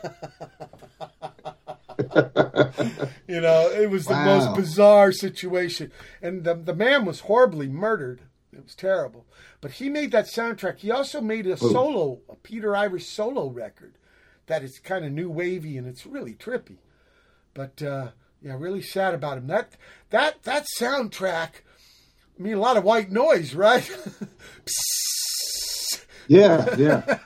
[3.29, 4.25] you know, it was the Wow.
[4.39, 5.93] most bizarre situation,
[6.23, 8.23] and the the man was horribly murdered.
[8.53, 9.27] It was terrible.
[9.61, 10.79] But he made that soundtrack.
[10.79, 13.95] He also made a solo, a Peter Ivers solo record,
[14.47, 16.79] that is kind of new wavy and it's really trippy.
[17.55, 18.09] But uh,
[18.43, 19.47] yeah, really sad about him.
[19.47, 19.77] That
[20.11, 21.49] that that soundtrack.
[22.39, 23.89] I mean, a lot of white noise, right?
[26.27, 27.19] Yeah, yeah,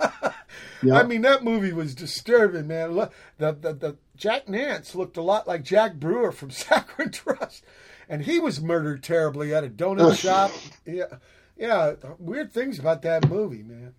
[0.83, 0.99] yeah.
[0.99, 2.93] I mean, that movie was disturbing, man.
[2.93, 7.65] Look, The, the, the Jack Nance looked a lot like Jack Brewer from Saccharine Trust,
[8.09, 10.51] and he was murdered terribly at a donut shop.
[10.85, 11.19] Yeah,
[11.57, 11.95] yeah.
[12.19, 13.95] Weird things about that movie, man.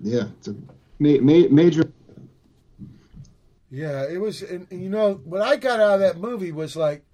[0.00, 0.24] Yeah.
[0.38, 0.54] It's a
[0.98, 1.90] ma- ma- major.
[3.70, 4.42] Yeah, it was.
[4.42, 7.04] And, and you know what I got out of that movie was like,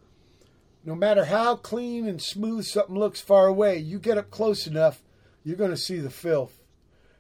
[0.85, 5.03] no matter how clean and smooth something looks far away, you get up close enough,
[5.43, 6.61] you're going to see the filth.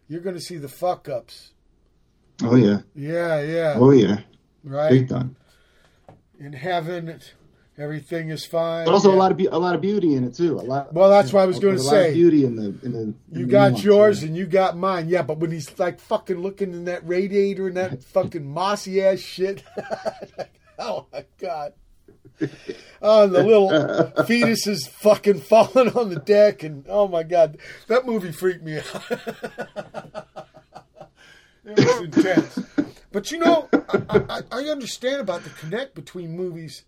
[0.06, 1.52] You're going to see the fuck ups.
[2.42, 3.74] Oh yeah, Yeah, yeah.
[3.78, 4.20] oh yeah,
[4.64, 4.90] right.
[4.90, 5.36] big time.
[6.38, 7.20] in heaven,
[7.78, 8.84] everything is fine.
[8.84, 9.16] But also Yeah.
[9.16, 10.58] a lot of be- a lot of beauty in it too.
[10.58, 10.92] A lot.
[10.92, 12.12] Well, that's what I was gonna there's a lot of say.
[12.14, 13.00] beauty in the in the.
[13.00, 15.08] in You the got nuance, yours and you got mine.
[15.08, 19.18] Yeah, but when he's like fucking looking in that radiator and that fucking mossy ass
[19.20, 19.62] shit.
[20.78, 21.72] oh my god.
[23.00, 27.58] Oh, and the little fetus is fucking falling on the deck, and oh my god,
[27.86, 29.02] that movie freaked me out.
[31.64, 32.58] it was intense.
[33.12, 36.82] But you know, I, I, I understand about the connect between movies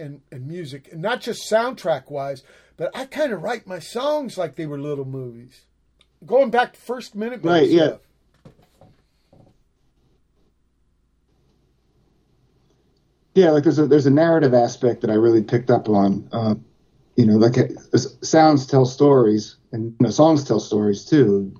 [0.00, 2.42] and, and music, and not just soundtrack wise,
[2.76, 5.66] but I kind of write my songs like they were little movies.
[6.26, 7.96] Going back to first minute, Right, yeah.
[13.34, 16.28] Yeah, like there's a there's a narrative aspect that I really picked up on.
[16.32, 16.64] Um,
[17.16, 17.72] you know, like it,
[18.22, 21.54] sounds tell stories, and you know, songs tell stories too.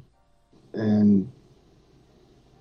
[0.74, 1.30] And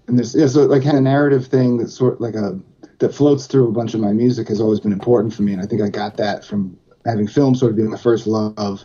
[0.07, 2.59] and there's yeah, so like kind of narrative thing that's sort like a
[2.99, 5.61] that floats through a bunch of my music has always been important for me, and
[5.61, 8.83] I think I got that from having film sort of being my first love,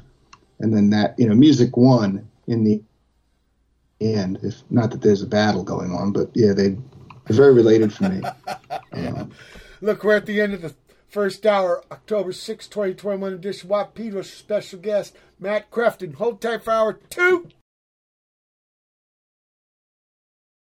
[0.60, 2.82] and then that you know music won in the
[4.00, 4.38] end.
[4.42, 6.70] If not that there's a battle going on, but yeah, they
[7.26, 8.22] they're very related for me.
[8.92, 9.32] Um,
[9.80, 10.74] Look, we're at the end of the
[11.08, 13.70] first hour, October 6, 2021 edition.
[13.94, 16.14] Pedro, special guest, Matt Krefting.
[16.14, 17.48] Hold tight for hour two.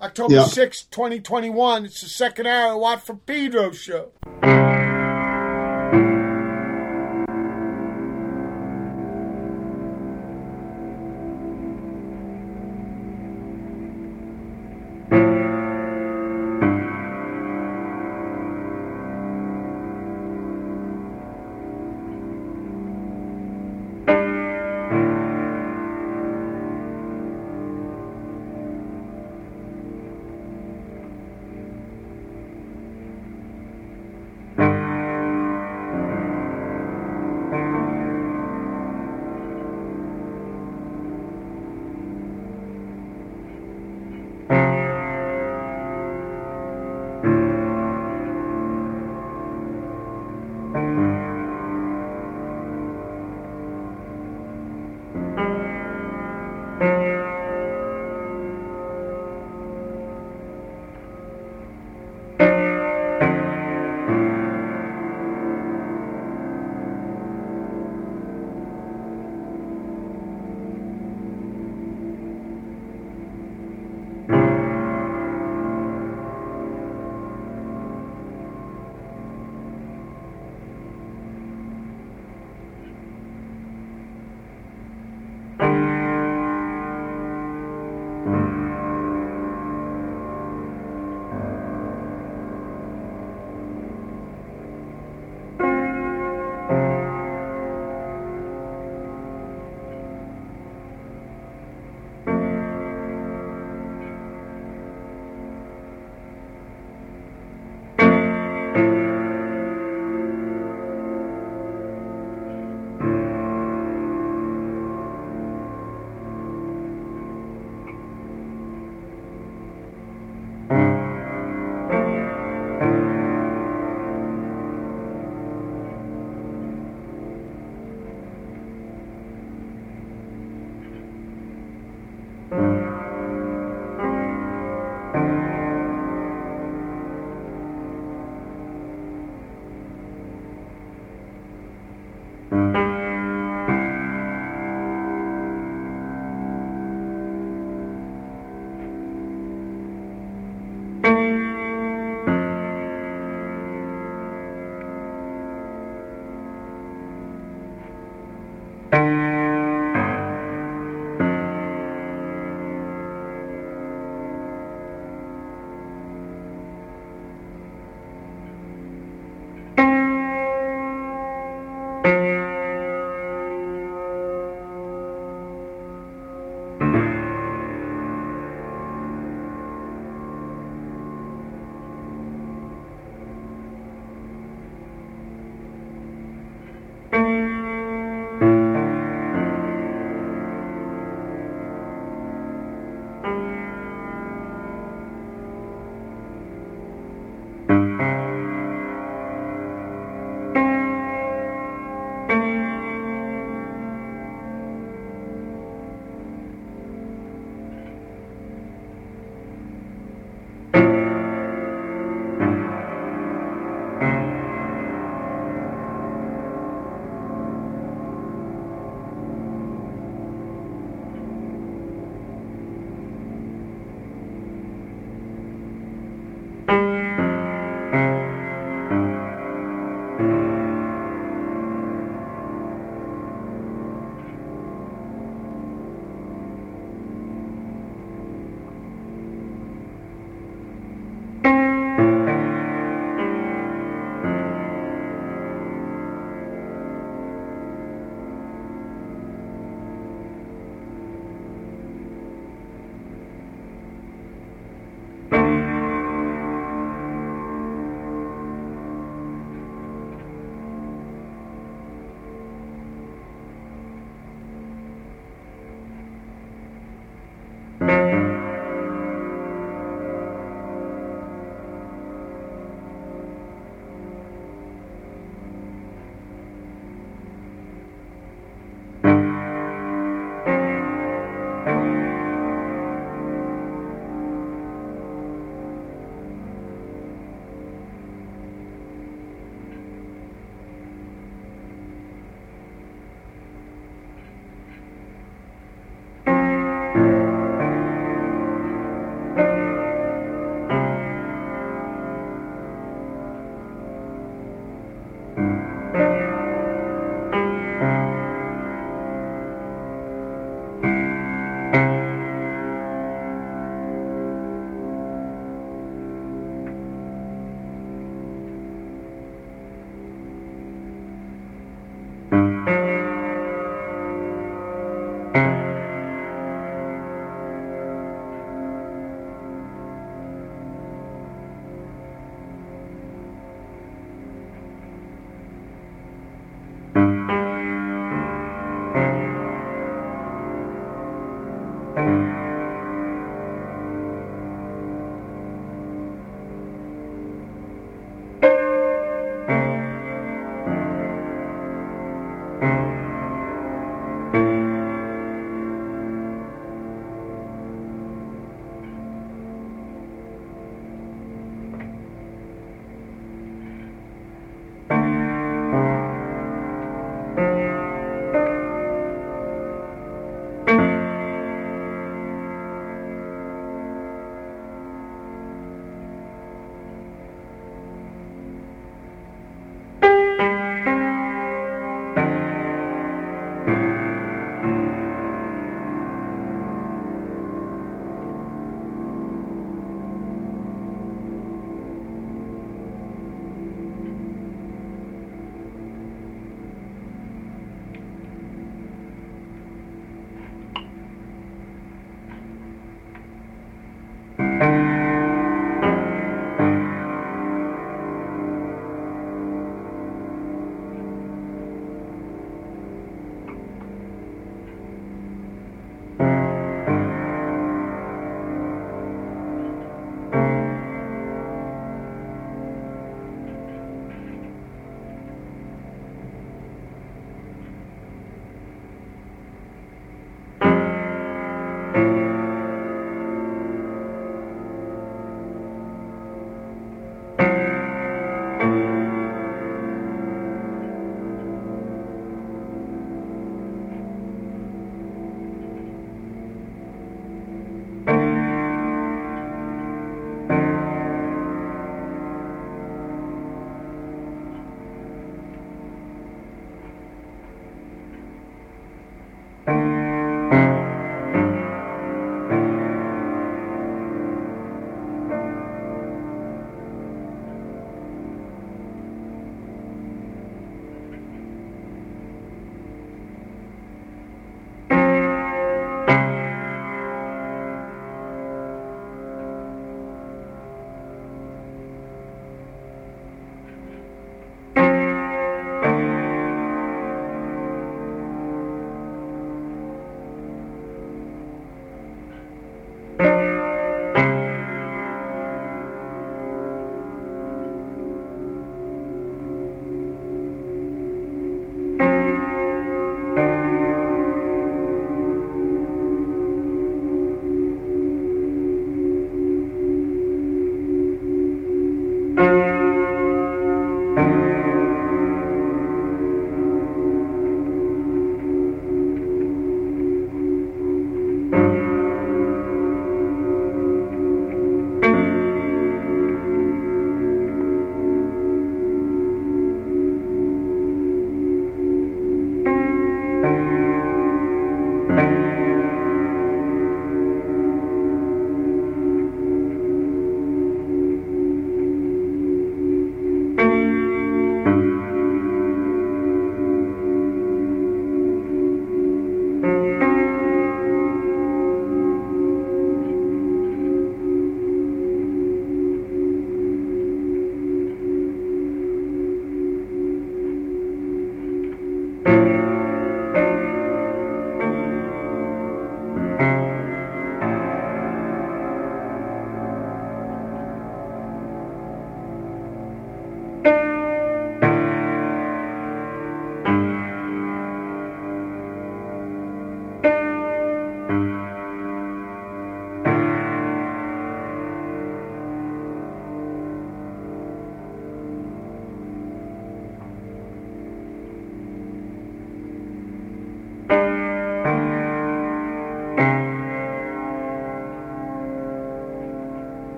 [0.00, 0.44] October Yeah.
[0.44, 1.84] 6, 2021.
[1.84, 4.12] It's the second hour of Watt from Pedro show.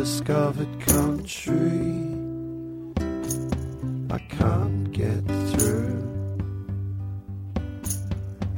[0.00, 2.16] Undiscovered country.
[4.10, 6.00] I can't get through.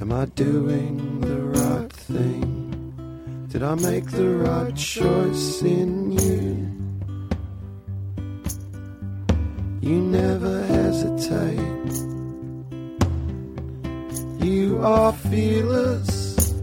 [0.00, 3.46] Am I doing the right thing?
[3.48, 6.46] Did I make the right choice in you?
[9.80, 11.92] You never hesitate.
[14.46, 16.54] You are fearless.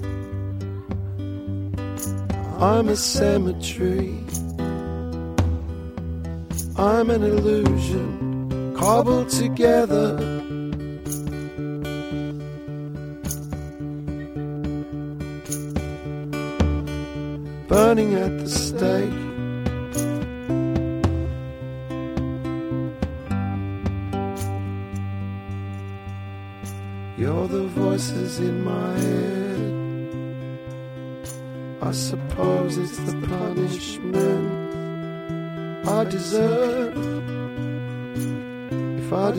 [2.61, 4.19] I'm a cemetery.
[7.10, 10.38] An illusion cobbled together.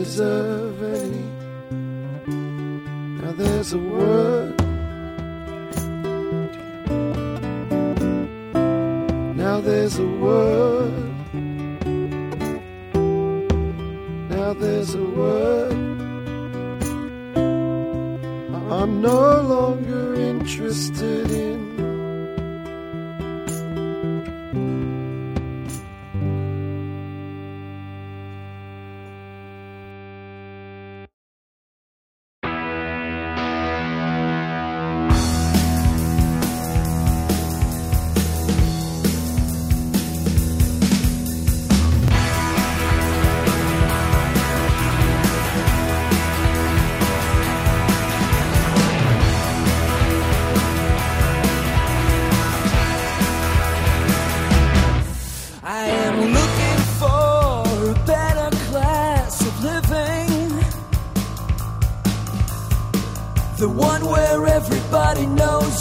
[0.03, 0.90] Deserve any.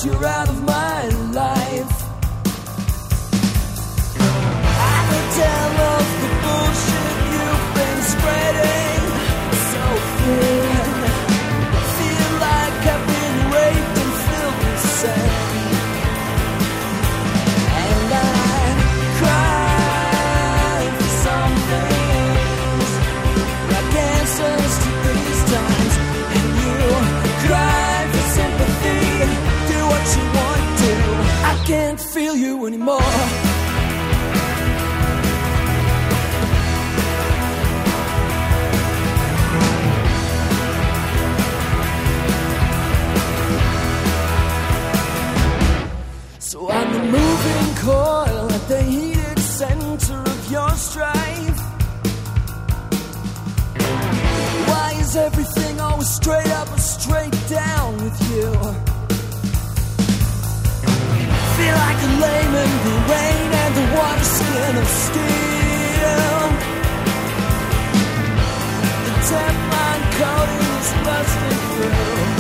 [0.05, 0.70] You're out of my
[32.81, 33.01] anymore.
[46.39, 51.61] So I'm the moving coil at the heated center of your strife.
[54.69, 56.70] Why is everything always straight up
[61.83, 62.13] like a
[62.87, 66.41] the rain and the water skin of steel.
[69.07, 69.15] The
[70.19, 72.40] coating is busting through.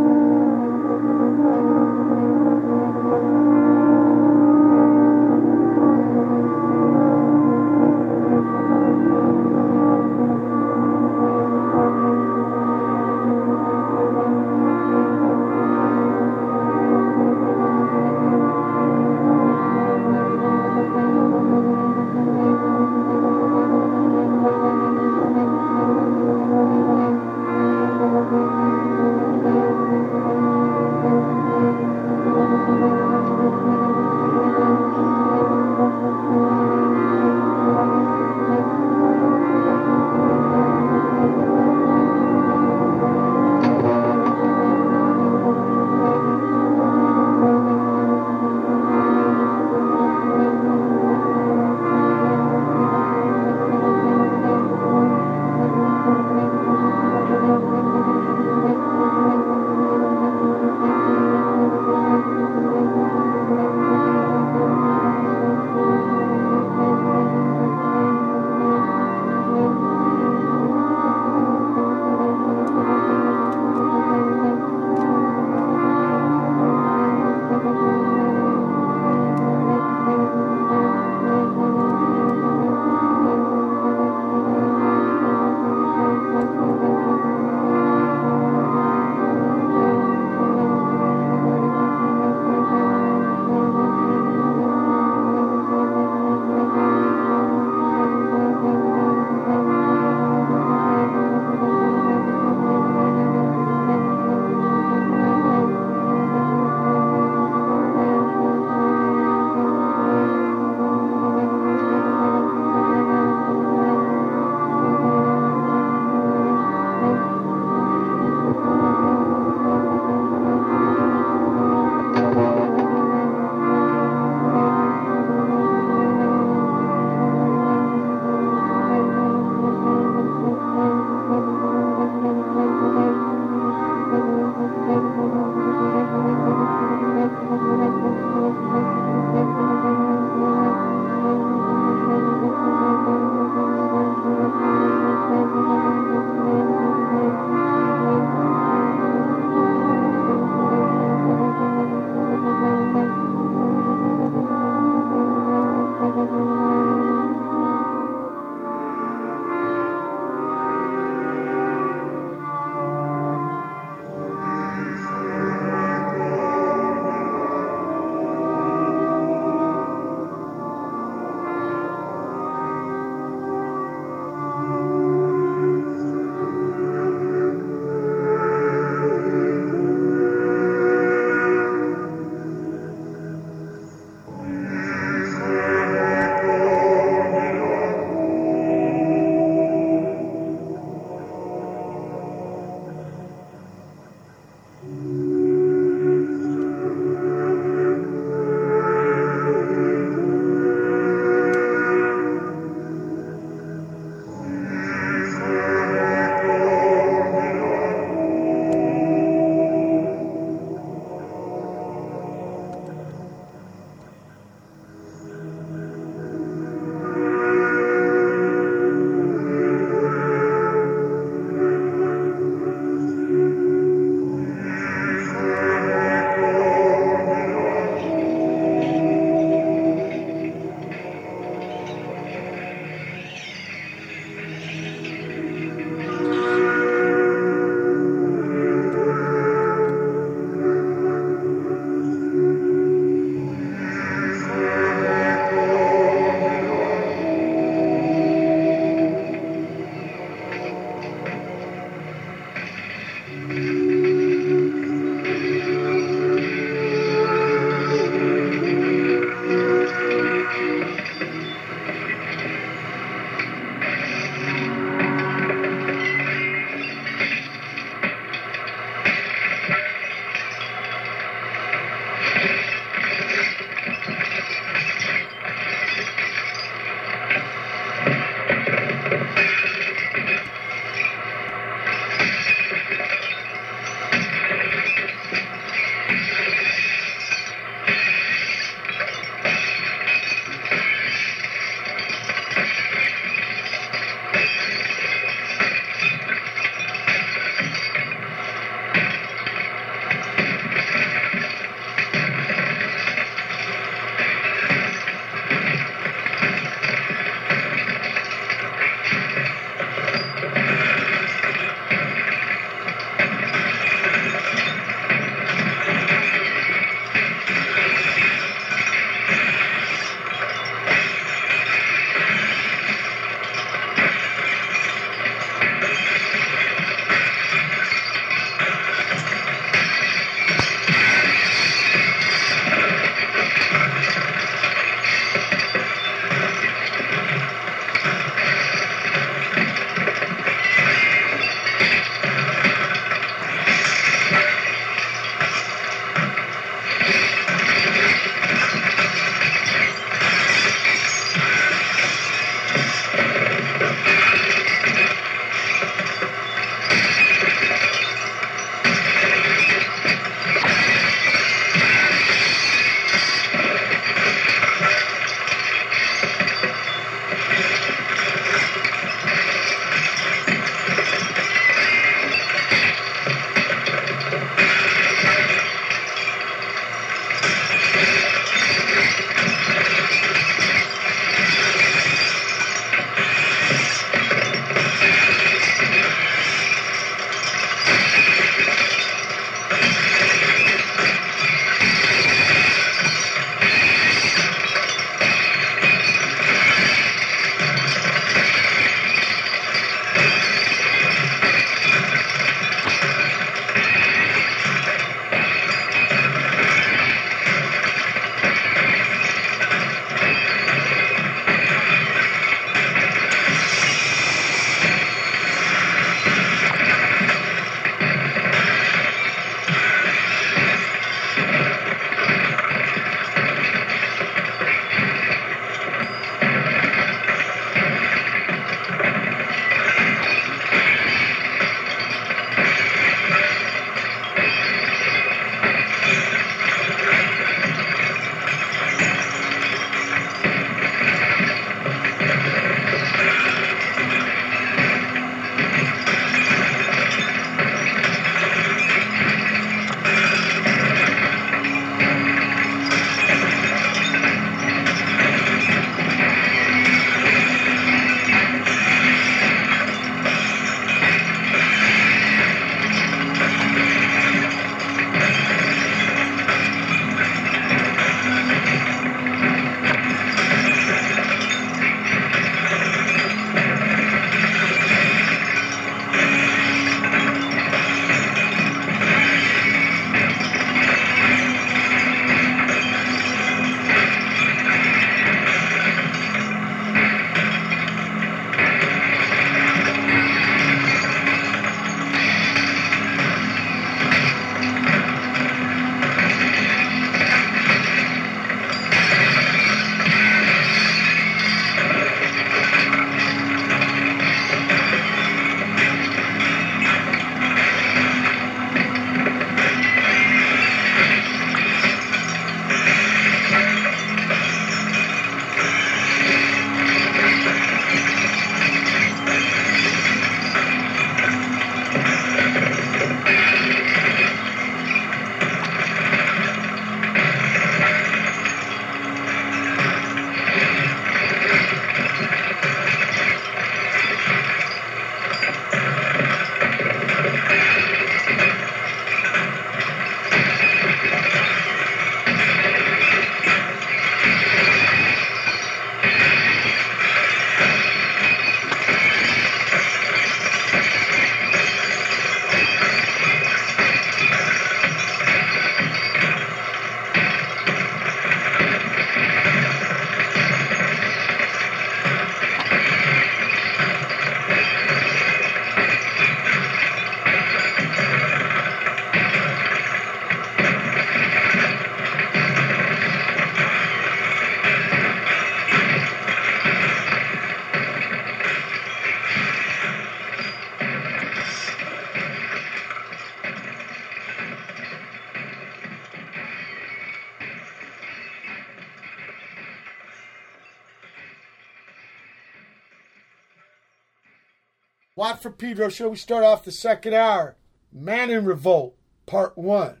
[595.32, 596.10] For Pedro show.
[596.10, 597.56] We start off the second hour.
[597.90, 598.94] Man in Revolt,
[599.24, 600.00] part one.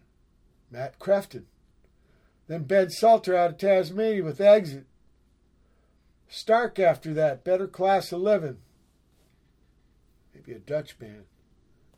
[0.70, 1.44] Matt Krefting.
[2.46, 4.84] Then Ben Salter out of Tasmania with Exit.
[6.28, 8.58] Stark after that, Better Class of Living.
[10.34, 11.24] Maybe a Dutch band.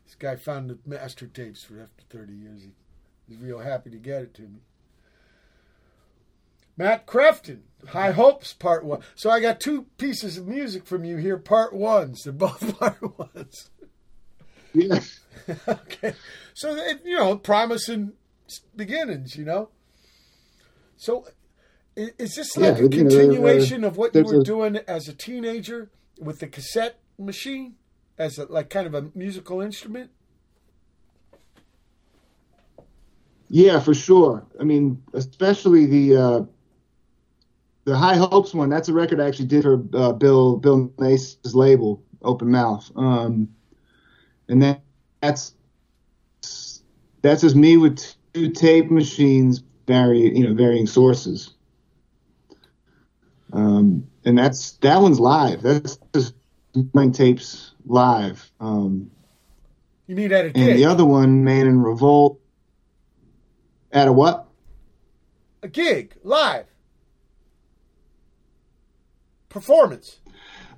[0.04, 2.62] This guy found the master tapes for after 30 years.
[2.62, 2.70] He,
[3.26, 4.60] he's real happy to get it to me.
[6.76, 9.00] Matt Krefting, High Hopes, part one.
[9.14, 12.22] So I got two pieces of music from you here, part ones.
[12.24, 13.70] They're both part ones.
[14.74, 15.00] Yeah.
[15.68, 16.14] okay.
[16.54, 16.74] So,
[17.04, 18.12] you know, promising
[18.74, 19.70] beginnings, you know?
[20.96, 21.26] So,
[21.96, 24.76] is this Yeah, like a you know, uh, continuation of what you were a- doing
[24.88, 27.76] as a teenager with the cassette machine?
[28.18, 30.10] As a, like kind of a musical instrument?
[33.48, 34.44] Yeah, for sure.
[34.58, 36.40] I mean, especially the uh,
[37.86, 38.68] the High Hopes one.
[38.68, 42.90] That's a record I actually did for uh, Bill Bill Nace's label, Open Mouth.
[42.96, 43.48] Um,
[44.48, 44.82] and that,
[45.20, 45.54] that's
[47.22, 51.54] that's just me with two tape machines, vary you know varying sources.
[53.52, 55.62] Um, and that's that one's live.
[55.62, 56.34] That's just
[56.92, 58.50] nine tapes live.
[58.58, 59.12] Um,
[60.08, 60.76] You mean at a and gig?
[60.76, 62.40] the other one, Man in Revolt,
[63.92, 64.42] at a what?
[65.62, 66.66] a gig, live.
[69.60, 70.18] Performance.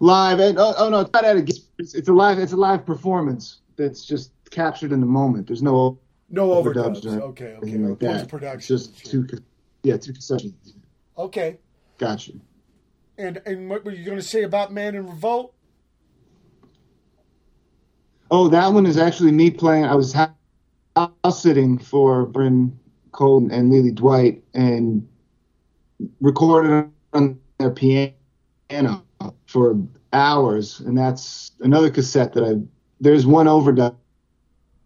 [0.01, 1.41] live and oh, oh no it's not at a
[1.79, 5.63] it's, it's a live it's a live performance that's just captured in the moment there's
[5.63, 5.99] no
[6.31, 7.21] No overdubs overdubs.
[7.31, 7.77] Okay, okay.
[7.79, 8.77] like Post production.
[8.77, 9.27] just two
[9.83, 10.75] yeah two concessions
[11.17, 11.59] Okay.
[11.99, 12.33] gotcha
[13.19, 15.53] And and what were you going to say about Man in Revolt?
[18.31, 22.79] oh that one is actually me playing i was house sitting for Bryn
[23.13, 25.07] Cole and Lily Dwight and
[26.21, 28.13] recorded on their piano
[29.47, 29.81] for
[30.12, 32.55] hours and that's another cassette that I
[33.01, 33.95] there's one overdub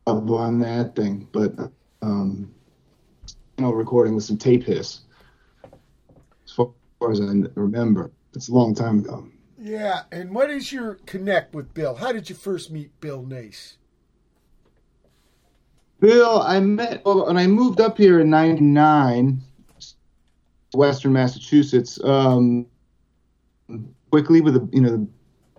[0.07, 1.55] on that thing but
[2.01, 2.53] um
[3.57, 5.01] you know recording with some tape hiss
[6.45, 6.73] as far
[7.11, 9.27] as I remember it's a long time ago
[9.59, 11.95] Yeah, and what is your connect with Bill?
[11.95, 13.77] How did you first meet Bill Nace?
[16.01, 19.41] Bill, I met well, when I moved up here in '99,
[20.75, 22.03] Western Massachusetts.
[22.03, 22.67] Um,
[24.11, 25.09] quickly with a you know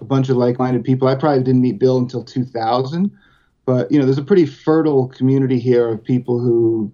[0.02, 1.08] a bunch of like-minded people.
[1.08, 3.12] I probably didn't meet Bill until 2000,
[3.66, 6.92] but you know there's a pretty fertile community here of people who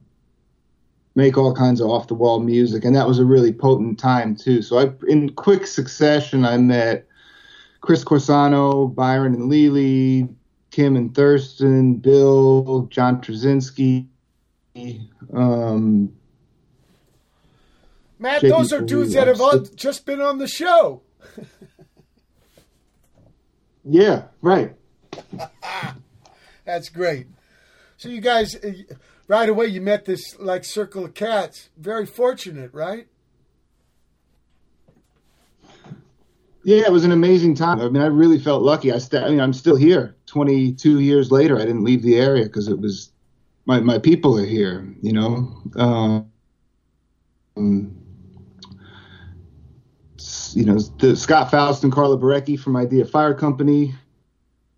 [1.15, 4.61] make all kinds of off-the-wall music, and that was a really potent time too.
[4.61, 7.07] So I, in quick succession, I met
[7.81, 10.29] Chris Corsano, Bryn and Lily,
[10.71, 14.07] Kim and Thurston, Bill, John Trzynski.
[15.33, 16.13] Um,
[18.19, 21.01] Matt, those are dudes that have all just been on the show.
[23.83, 24.75] yeah, right.
[26.65, 27.27] That's great.
[27.97, 28.73] So you guys, uh,
[29.27, 31.69] right away, you met this like circle of cats.
[31.77, 33.07] Very fortunate, right?
[36.63, 37.79] Yeah, it was an amazing time.
[37.79, 38.91] I mean, I really felt lucky.
[38.91, 40.15] I, st- I mean, I'm still here.
[40.27, 43.11] 22 years later, I didn't leave the area because it was
[43.65, 44.87] my my people are here.
[45.01, 46.31] You know, um,
[50.55, 53.93] you know, the Scott Foust and Karla Borecky from Idea Fire Company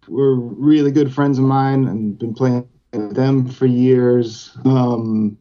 [0.08, 4.56] were really good friends of mine and been playing with them for years.
[4.66, 5.38] Um,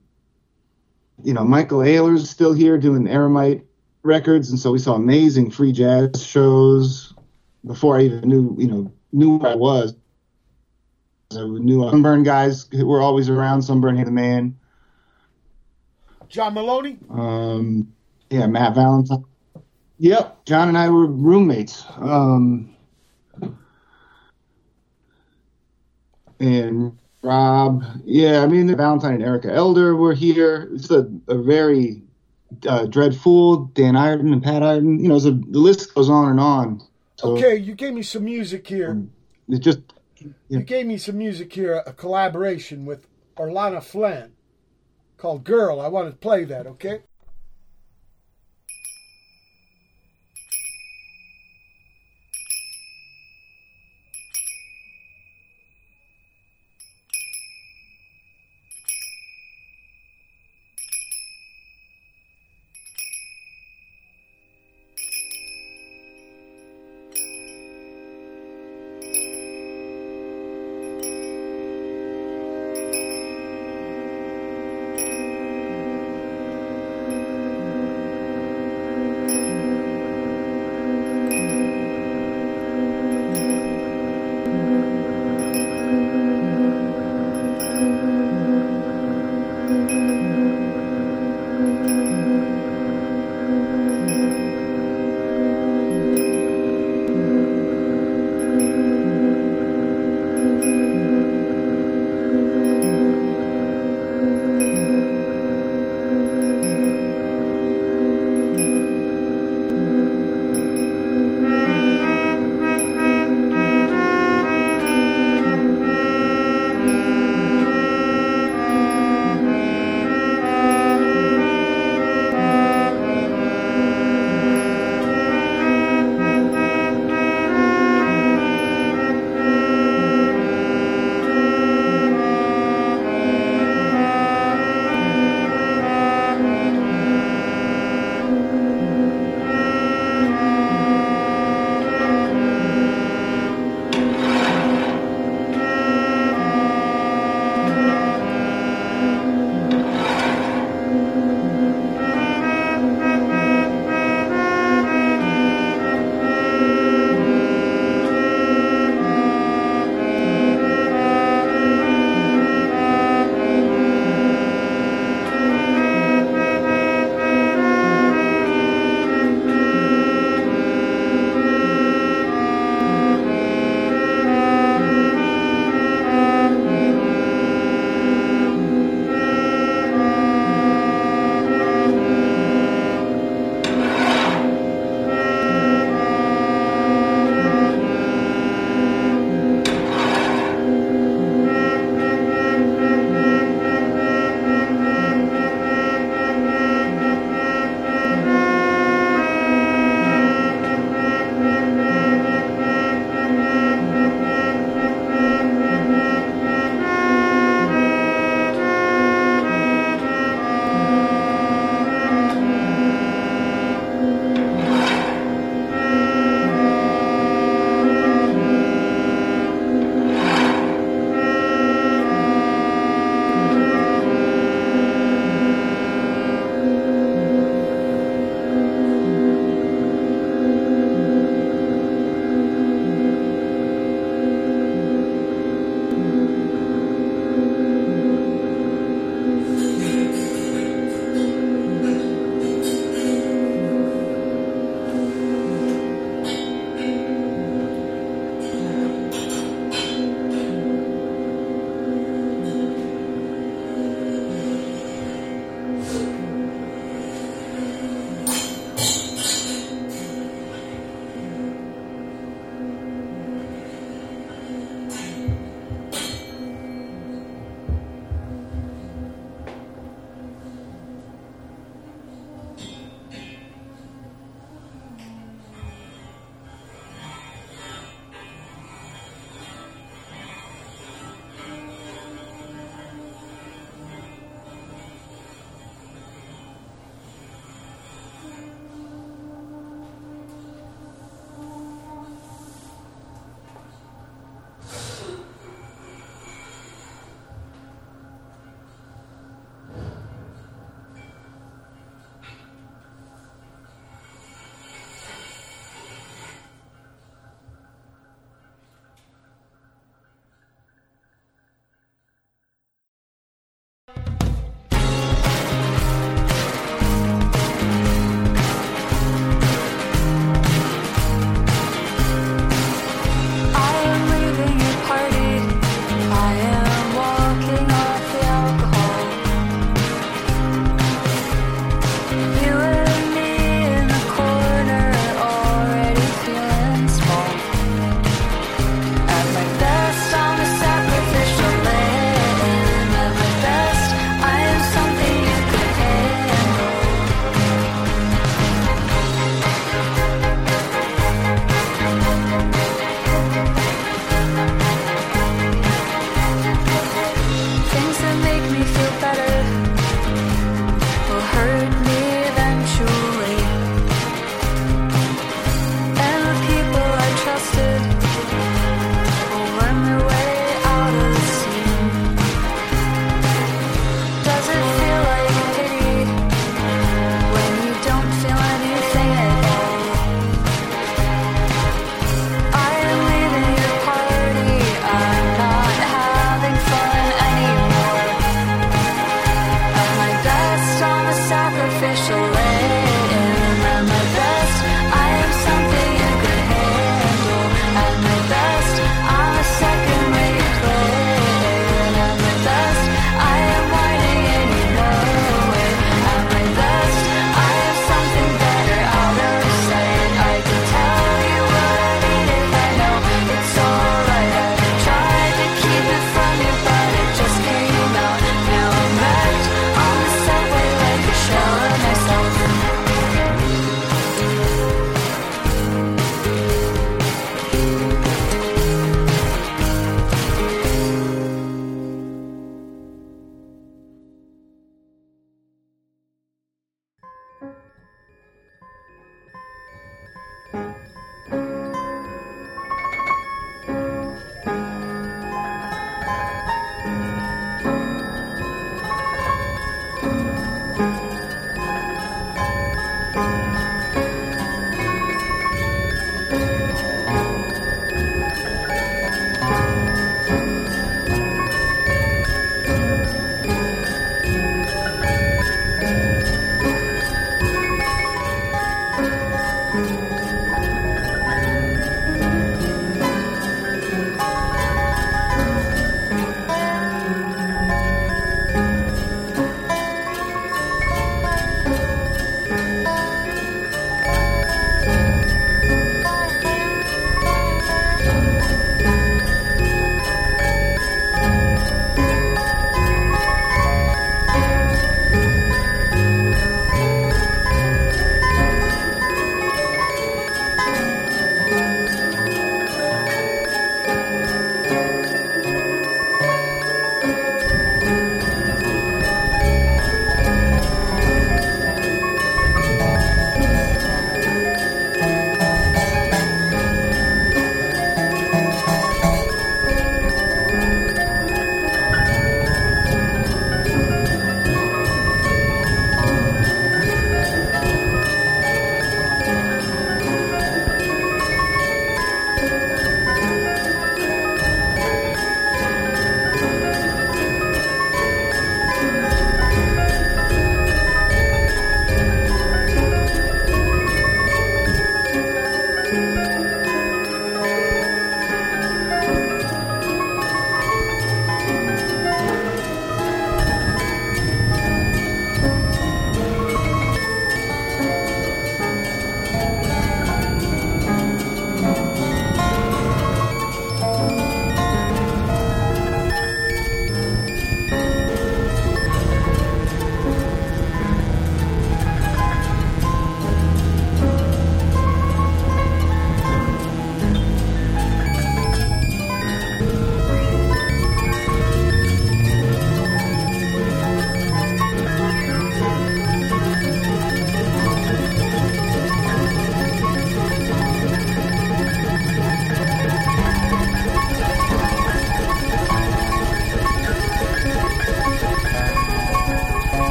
[1.22, 3.62] you know, Michael Ayler's still here doing Aramite
[4.02, 7.12] records, and so we saw amazing free jazz shows
[7.66, 9.94] before I even knew, you know, knew where I was.
[11.32, 13.62] I knew Sunburn guys who were always around.
[13.62, 14.56] Sunburn Hey the Man.
[16.28, 16.98] John Moloney.
[17.08, 17.92] Um,
[18.30, 19.24] yeah, Matt Valentine.
[20.00, 21.84] Yep, John and I were roommates.
[21.98, 22.74] Um,
[26.40, 30.70] and Rob, yeah, I mean Valentine and Erica Elder were here.
[30.72, 32.00] It's a, a very
[32.66, 35.00] uh, Dredd Foole, Dan Ireton and Pat Ireton.
[35.00, 36.80] You know, so the list goes on and on.
[37.16, 39.02] So Okay, you gave me some music here.
[39.50, 39.80] it just
[40.48, 43.06] You gave me some music here, a collaboration with
[43.36, 44.32] Olana Flynn
[45.18, 45.78] called Girl.
[45.78, 47.02] I want to play that, okay?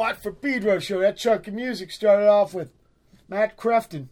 [0.00, 1.00] Watt for Pedro show.
[1.00, 2.72] That chunk of music started off with
[3.28, 4.06] Matt Krefting,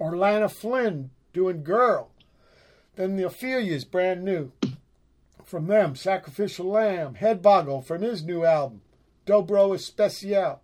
[0.00, 2.10] Olana Flynn doing Girl.
[2.96, 4.50] Then the Ophelia's brand new.
[5.44, 8.80] From them, Sacrificial Lamb, Head from his new album,
[9.26, 10.60] Dobro Especial.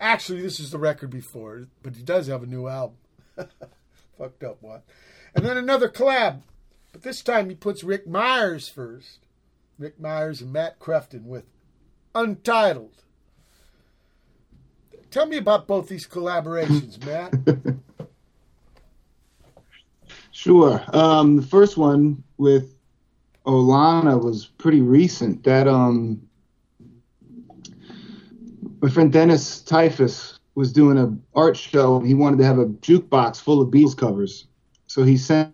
[0.00, 2.96] Actually, this is the record before, but he does have a new album.
[4.18, 4.82] Fucked up, what?
[5.36, 6.42] And then another collab,
[6.90, 9.20] but this time he puts Rick Myers first.
[9.78, 11.44] Rick Myers and Matt Krefting with
[12.12, 13.04] Untitled.
[15.10, 17.34] Tell me about both these collaborations, Matt.
[20.38, 20.80] Sure.
[20.92, 22.72] Um, the first one with
[23.44, 25.42] Olana was pretty recent.
[25.42, 26.22] That um,
[28.80, 31.98] my friend Dennis Tyfus was doing a art show.
[31.98, 34.46] He wanted to have a jukebox full of Beatles covers,
[34.86, 35.52] so he sent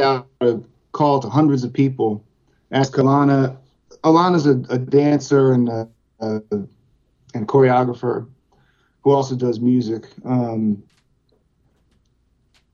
[0.00, 0.60] out a
[0.92, 2.24] call to hundreds of people.
[2.70, 3.56] Asked Olana.
[4.04, 5.88] Olana's a, a dancer and a,
[6.20, 6.40] a,
[7.34, 8.28] and choreographer
[9.02, 10.06] who also does music.
[10.24, 10.82] Um,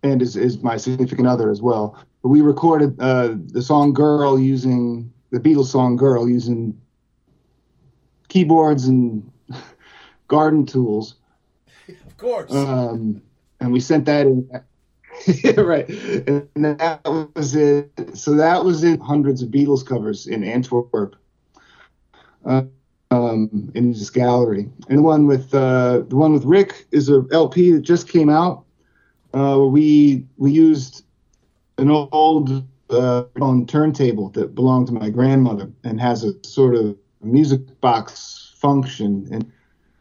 [0.02, 1.98] and is, is my significant other as well.
[2.22, 6.80] But we recorded uh, the song "Girl" using the Beatles song "Girl" using
[8.28, 9.30] keyboards and
[10.28, 11.16] garden tools,
[11.88, 12.52] of course.
[12.52, 13.22] um,
[13.60, 14.48] and we sent that in.
[15.56, 15.88] right,
[16.28, 17.00] and that
[17.34, 17.90] was it.
[18.14, 21.16] So that was in hundreds of Beatles covers in Antwerp,
[22.44, 22.62] uh,
[23.10, 24.68] um, in this gallery.
[24.88, 28.28] And the one with uh, the one with Rick is a LP that just came
[28.28, 28.66] out
[29.36, 31.04] uh, we we used
[31.78, 36.96] an old uh, on turntable that belonged to my grandmother and has a sort of
[37.22, 39.28] music box function.
[39.30, 39.52] And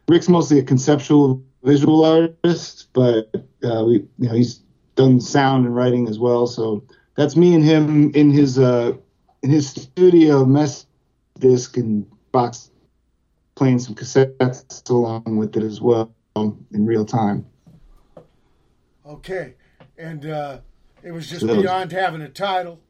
[0.07, 3.29] Rick's mostly a conceptual visual artist, but
[3.63, 4.61] uh, we you know he's
[4.95, 6.47] done sound and writing as well.
[6.47, 6.83] So
[7.15, 8.93] that's me and him in his uh,
[9.43, 10.85] in his studio mess
[11.39, 12.71] disc and box
[13.55, 17.45] playing some cassettes along with it as well in real time.
[19.05, 19.55] Okay.
[19.97, 20.59] And uh,
[21.03, 22.81] it was just So beyond having a title.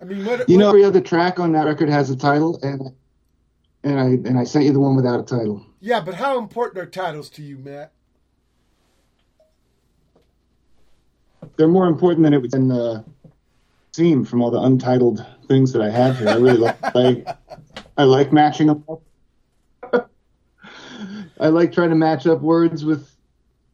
[0.00, 2.58] I mean, what, You know, what- every other track on that record has a title,
[2.62, 2.92] and
[3.82, 5.64] and I and I sent you the one without a title.
[5.80, 7.92] yeah, but how important are titles to you, Matt?
[11.56, 13.02] They're more important than it would uh,
[13.92, 16.28] seem from all the untitled things that I have here.
[16.28, 17.26] I really like, like
[17.96, 19.02] I like matching them up.
[21.40, 23.10] I like trying to match up words with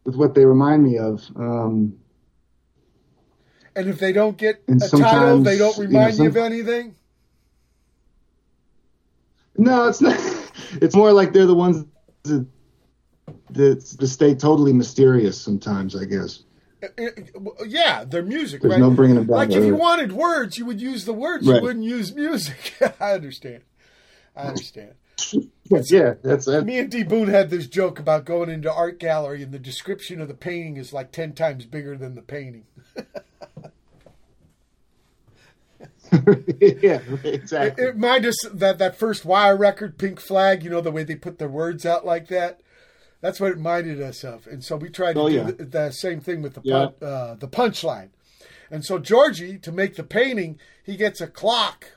[0.04, 1.22] with what they remind me of.
[1.36, 1.96] Um,
[3.74, 6.94] And if they don't get a title, they don't you know, remind you, of anything?
[9.56, 10.18] no, it's not.
[10.80, 11.84] It's more like they're the ones
[12.22, 12.46] that
[13.50, 15.38] that, that stay totally mysterious.
[15.38, 16.44] Sometimes, I guess.
[17.66, 18.80] Yeah, they're music, There's right?
[18.80, 21.46] no bringing them back Like if you wanted words, you would use the words.
[21.46, 22.74] You wouldn't use music.
[23.00, 23.62] I understand.
[24.36, 24.94] I understand.
[25.70, 26.64] yeah, that's it.
[26.64, 30.20] Me and D Boon had this joke about going into art gallery, and the description
[30.20, 32.64] of the painting is like ten times bigger than the painting.
[36.82, 37.84] yeah, exactly.
[37.84, 40.62] it us that that first Wire record, Pink Flag.
[40.62, 42.60] You know the way they put their words out like that.
[43.22, 45.44] That's what it reminded us of, and so we tried to Oh, do yeah.
[45.44, 46.88] the, the same thing with the Yeah.
[47.00, 48.10] pun, uh, the punchline.
[48.70, 51.92] And so Georgie, to make the painting, he gets a clock,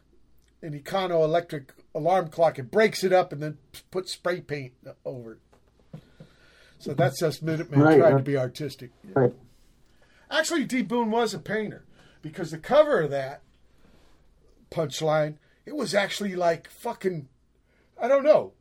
[0.61, 3.57] an Econo electric alarm clock, and breaks it up, and then
[3.91, 4.73] puts spray paint
[5.03, 5.99] over it.
[6.79, 8.91] So that's us Minutemen Right, trying to be artistic.
[9.03, 9.33] Right.
[10.29, 10.83] Actually, D.
[10.83, 11.85] Boon was a painter
[12.21, 13.41] because the cover of that
[14.69, 17.27] punchline, it was actually like fucking,
[17.99, 18.53] I don't know,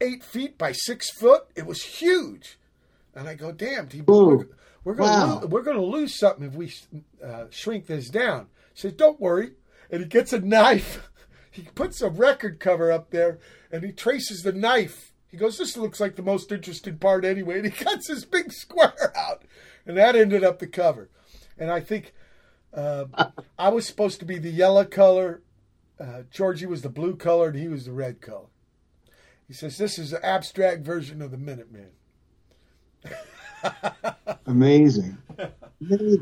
[0.00, 1.44] eight feet by six foot.
[1.54, 2.58] It was huge,
[3.14, 4.02] and I go, "Damn, D.
[4.02, 4.46] We're,
[4.84, 5.40] we're gonna Wow.
[5.40, 6.72] lo- we're gonna lose something if we
[7.24, 9.52] uh, shrink this down." He says, "Don't worry,"
[9.90, 11.08] and he gets a knife.
[11.50, 13.38] He puts a record cover up there,
[13.72, 15.14] and he traces the knife.
[15.30, 18.52] He goes, "This looks like the most interesting part anyway," and he cuts his big
[18.52, 19.42] square out,
[19.86, 21.08] and that ended up the cover.
[21.56, 22.12] And I think
[22.74, 23.06] uh,
[23.58, 25.40] I was supposed to be the yellow color.
[25.98, 28.48] Uh, Georgie was the blue color, and he was the red color.
[29.48, 31.90] He says, This is an abstract version of the Minuteman.
[34.46, 35.18] Amazing.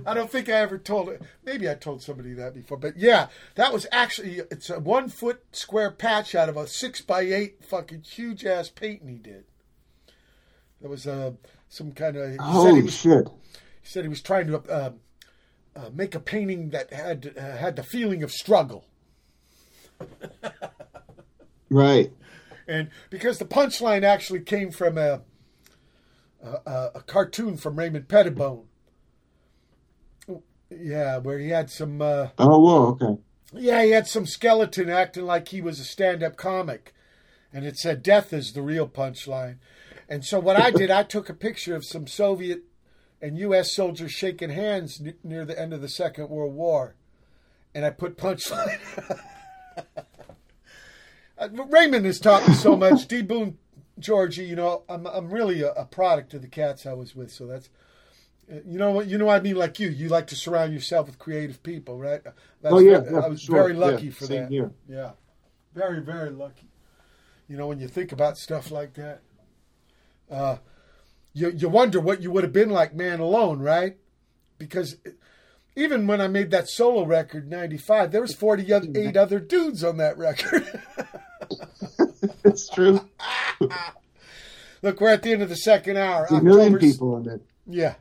[0.07, 1.23] I don't think I ever told it.
[1.45, 5.43] Maybe I told somebody that before, but yeah, that was actually it's a one foot
[5.53, 9.45] square patch out of a six by eight fucking huge ass painting he did.
[10.81, 11.33] There was uh,
[11.69, 12.31] some kind of.
[12.31, 13.29] He said he Holy was shit.
[13.81, 14.91] He said he was trying to uh,
[15.77, 18.85] uh, make a painting that had uh, had the feeling of struggle,
[21.71, 22.13] Right.
[22.67, 25.23] And because the punchline actually came from a
[26.45, 28.65] a, a, cartoon from Raymond Pettibon.
[30.71, 32.87] Yeah, where he had some uh, Oh, whoa.
[32.89, 33.21] Okay.
[33.55, 36.93] Yeah, he had some skeleton acting like he was a stand-up comic,
[37.53, 39.59] and it said "Death is the real punchline."
[40.09, 42.65] And so what I did, I took a picture of some Soviet
[43.23, 43.73] and U.S.
[43.75, 46.97] soldiers shaking hands near the end of the Second World War,
[47.75, 48.81] and I put punchline.
[51.39, 53.09] Uh, Raymond has taught me so much.
[53.09, 53.23] D.
[53.23, 53.59] Boon,
[53.99, 57.31] Georgie, you know, I'm I'm really a, a product of the cats I was with,
[57.33, 57.69] so that's.
[58.51, 59.07] uh, You know what?
[59.07, 59.57] You know what I mean.
[59.57, 62.23] Like you, you like to surround yourself with creative people, right?
[62.25, 63.57] That's Oh, yeah, yeah, I was sure.
[63.57, 64.51] very Yeah, lucky for same that.
[64.51, 64.71] here.
[64.89, 65.13] Yeah,
[65.75, 66.69] very very lucky.
[67.49, 69.21] You know, when you think about stuff like that,
[70.31, 70.57] uh,
[71.33, 73.97] you you wonder what you would have been like, man, alone, right?
[74.57, 74.97] Because
[75.77, 80.17] even when I made that solo record, '95, there was 48 other dudes on that
[80.17, 80.81] record.
[82.45, 83.01] It's true.
[84.83, 86.27] Look, we're at the end of the second hour.
[86.31, 87.43] A million people in it.
[87.67, 87.95] Yeah.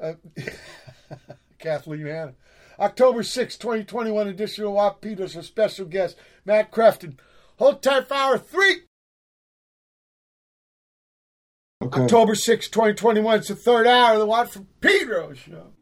[0.00, 0.14] Uh,
[1.58, 2.34] Kathleen Hanna.
[2.78, 7.18] October 6, 2021 edition of Wap Peters, our special guest, Matt Krefting.
[7.58, 8.82] Hold tight for hour three.
[11.82, 12.02] Okay.
[12.02, 13.38] October 6, 2021.
[13.38, 15.72] It's the third hour of the Watt from Pedro show.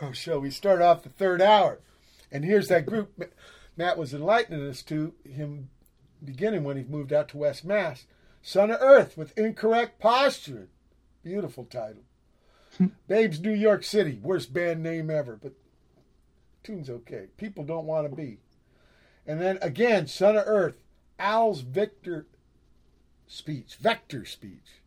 [0.00, 0.38] Watt show.
[0.38, 1.80] We start off the third hour,
[2.30, 3.26] and here's that group Ma-
[3.76, 5.70] Matt was enlightening us to him
[6.24, 8.06] beginning when he moved out to West Mass.
[8.42, 10.68] Son of Earth with incorrect posture.
[11.22, 12.02] Beautiful title.
[13.08, 14.20] Babes, New York City.
[14.22, 15.52] Worst band name ever, but
[16.62, 17.26] tune's okay.
[17.36, 18.38] People don't want to be.
[19.26, 20.82] And then again, Son of Earth.
[21.18, 22.26] Al's Victor
[23.26, 23.76] speech.
[23.80, 24.82] Vector speech.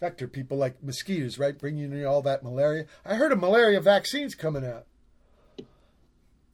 [0.00, 1.58] Vector people like mosquitoes, right?
[1.58, 2.86] Bringing you all that malaria.
[3.04, 4.86] I heard a malaria vaccine's coming out.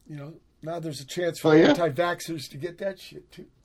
[0.05, 1.69] You know, now there's a chance for Oh, yeah?
[1.69, 3.45] anti-vaxxers to get that shit too.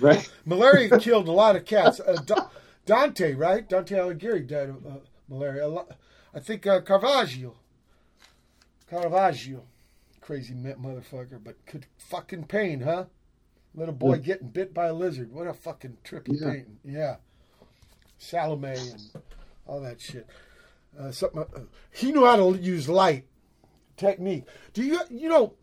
[0.00, 0.30] Right.
[0.44, 1.98] Malaria killed a lot of cats.
[1.98, 2.48] Uh, Da-
[2.86, 3.68] Dante, right?
[3.68, 4.90] Dante Alighieri died of uh,
[5.28, 5.66] malaria.
[5.66, 5.90] A lot,
[6.32, 7.56] I think uh, Caravaggio.
[8.88, 9.62] Caravaggio.
[10.20, 13.06] Crazy motherfucker, but could fucking pain, huh?
[13.74, 14.20] Little boy Yeah.
[14.20, 15.32] getting bit by a lizard.
[15.32, 16.46] What a fucking trippy Yeah.
[16.46, 16.78] painting.
[16.84, 17.16] Yeah.
[18.18, 19.22] Salome and
[19.66, 20.26] all that shit.
[20.98, 21.60] Uh, something, uh,
[21.92, 23.26] he knew how to use light
[23.96, 24.44] technique.
[24.72, 25.54] Do you, you know,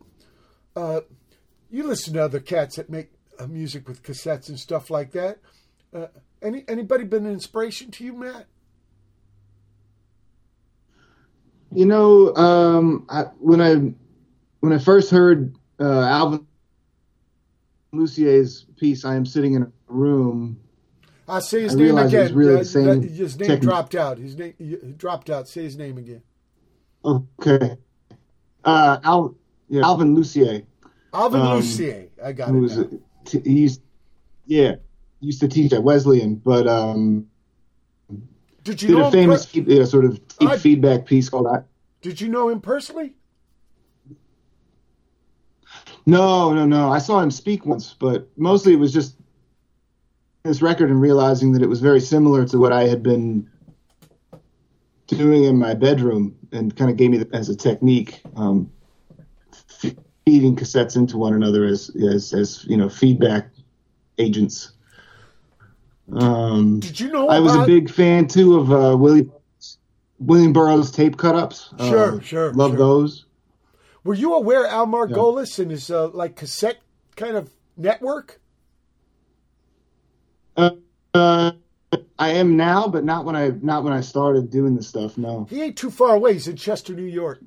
[0.74, 1.00] uh,
[1.70, 5.38] you listen to other cats that make uh, music with cassettes and stuff like that.
[5.94, 6.06] Uh,
[6.42, 8.46] any anybody been an inspiration to you, Matt?
[11.72, 13.74] You know, um, I, when I
[14.60, 16.46] when I first heard uh, Alvin
[17.92, 20.60] Lucier's piece, "I am sitting in a room,"
[21.28, 22.34] I say his I name it again.
[22.34, 23.62] really the same that- his name technique.
[23.68, 24.18] dropped out.
[24.18, 24.54] His name
[24.96, 25.48] dropped out.
[25.48, 26.22] Say his name again.
[27.04, 27.76] okay,
[28.64, 29.34] uh, Al,
[29.68, 30.62] yeah, Alvin Lucier,
[31.12, 32.08] Alvin Um, Lucier.
[32.22, 32.60] I got who it.
[32.60, 32.82] was now.
[32.84, 32.98] a-
[33.28, 33.80] t- he used,
[34.46, 34.76] yeah,
[35.20, 37.26] used to teach at Wesleyan, but um,
[38.64, 41.46] Did you did know a famous per- feed, uh, sort of I- feedback piece called
[41.48, 41.62] I,
[42.02, 43.14] did you know him personally?
[46.08, 46.90] No, no, no.
[46.90, 49.16] I saw him speak once, but mostly it was just
[50.46, 53.48] this record and realizing that it was very similar to what I had been
[55.06, 58.70] doing in my bedroom and kind of gave me the, as a technique, um,
[60.24, 63.50] feeding cassettes into one another as, as, as you know, feedback
[64.18, 64.72] agents.
[66.12, 69.32] Um, Did you know I was a big fan too of uh, William
[70.18, 71.74] William Burroughs tape cut ups.
[71.78, 72.78] Sure, sure, Love sure.
[72.78, 73.26] those.
[74.04, 76.78] Were you aware Al Margolis and his uh, like cassette
[77.16, 78.40] kind of network?
[80.56, 80.70] Uh,
[81.14, 81.52] uh,
[82.18, 85.16] I am now, but not when I not when I started doing this stuff.
[85.18, 85.44] No.
[85.50, 86.32] He ain't too far away.
[86.34, 87.40] He's in Chester, New York.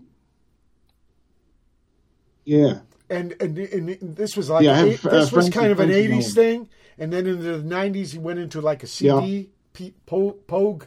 [2.46, 2.80] Yeah.
[3.10, 5.90] and and, and this was like Yeah, have, eight- uh, this was kind of an
[5.90, 8.88] friends who know '80s thing, and then in the '90s he went into like a
[8.88, 9.20] Yeah.
[9.22, 10.86] CD, P, po, Pogue,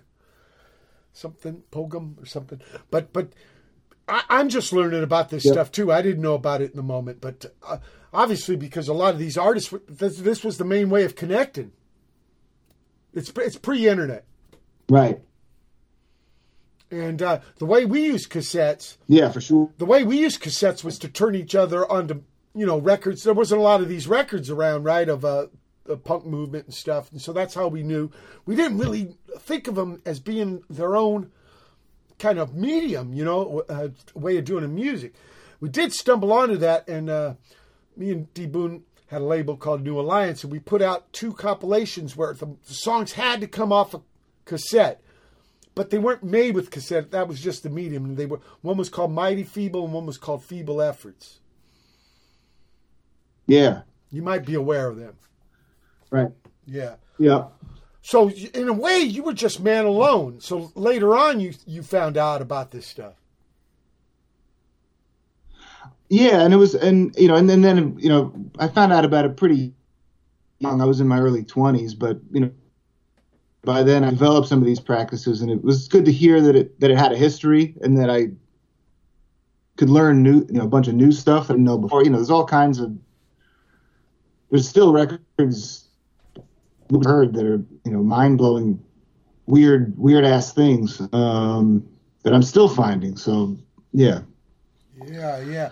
[1.12, 2.60] something Pogum or something.
[2.90, 3.32] But but
[4.08, 5.52] I, I'm just learning about this Yeah.
[5.52, 5.92] stuff too.
[5.92, 7.78] I didn't know about it in the moment, but uh,
[8.12, 11.72] obviously because a lot of these artists, this, this was the main way of connecting.
[13.14, 14.24] It's pre- it's pre-internet,
[14.88, 15.20] Right.
[16.90, 18.96] and uh, the way we use cassettes.
[19.08, 19.70] Yeah, for sure.
[19.78, 22.22] the way we used cassettes was to turn each other onto
[22.54, 25.46] you know records there wasn't a lot of these records around right of uh,
[25.84, 28.10] the punk movement and stuff and so that's how we knew
[28.44, 31.30] we didn't really think of them as being their own
[32.18, 35.14] kind of medium you know uh, way of doing the music
[35.60, 37.32] we did stumble onto that and uh,
[37.96, 38.44] me and D.
[38.46, 38.82] Boon
[39.12, 43.12] had a label called new alliance and we put out two compilations where the, songs
[43.12, 44.00] had to come off a
[44.46, 45.02] cassette
[45.74, 47.10] but they weren't made with cassette.
[47.12, 48.14] That was just the medium.
[48.14, 51.40] They were one was called Mighty Feeble and one was called Feeble Efforts.
[53.46, 53.82] Yeah.
[54.10, 55.14] You might be aware of them.
[56.10, 56.30] Right.
[56.66, 56.96] Yeah.
[57.18, 57.48] Yeah.
[58.02, 60.40] So in a way, you were just man alone.
[60.40, 63.14] So later on, you you found out about this stuff.
[66.12, 69.06] Yeah, and it was, and you know, and then, then you know, I found out
[69.06, 69.72] about it pretty
[70.58, 70.82] young.
[70.82, 72.50] I was in my early twenties, but you know,
[73.64, 76.54] by then I developed some of these practices, and it was good to hear that
[76.54, 78.28] it that it had a history and that I
[79.78, 82.04] could learn new, you know, a bunch of new stuff I didn't know before.
[82.04, 82.94] You know, there's all kinds of
[84.50, 85.88] there's still records
[87.06, 88.84] heard that are you know mind blowing,
[89.46, 91.88] weird, weird ass things um,
[92.22, 93.16] that I'm still finding.
[93.16, 93.56] So
[93.94, 94.20] yeah.
[95.06, 95.70] Yeah, yeah.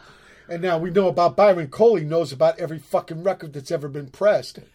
[0.51, 4.09] And now we know about Byron Coley knows about every fucking record that's ever been
[4.09, 4.59] pressed.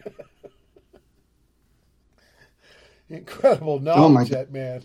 [3.09, 4.83] Incredible Oh, knowledge, that man.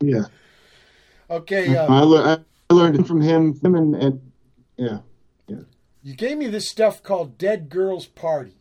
[0.00, 0.24] Yeah.
[1.30, 4.32] okay, uh, I, le- I learned it from him, him and, and
[4.76, 4.98] yeah,
[6.02, 8.56] you gave me this stuff called Dead Girls Party.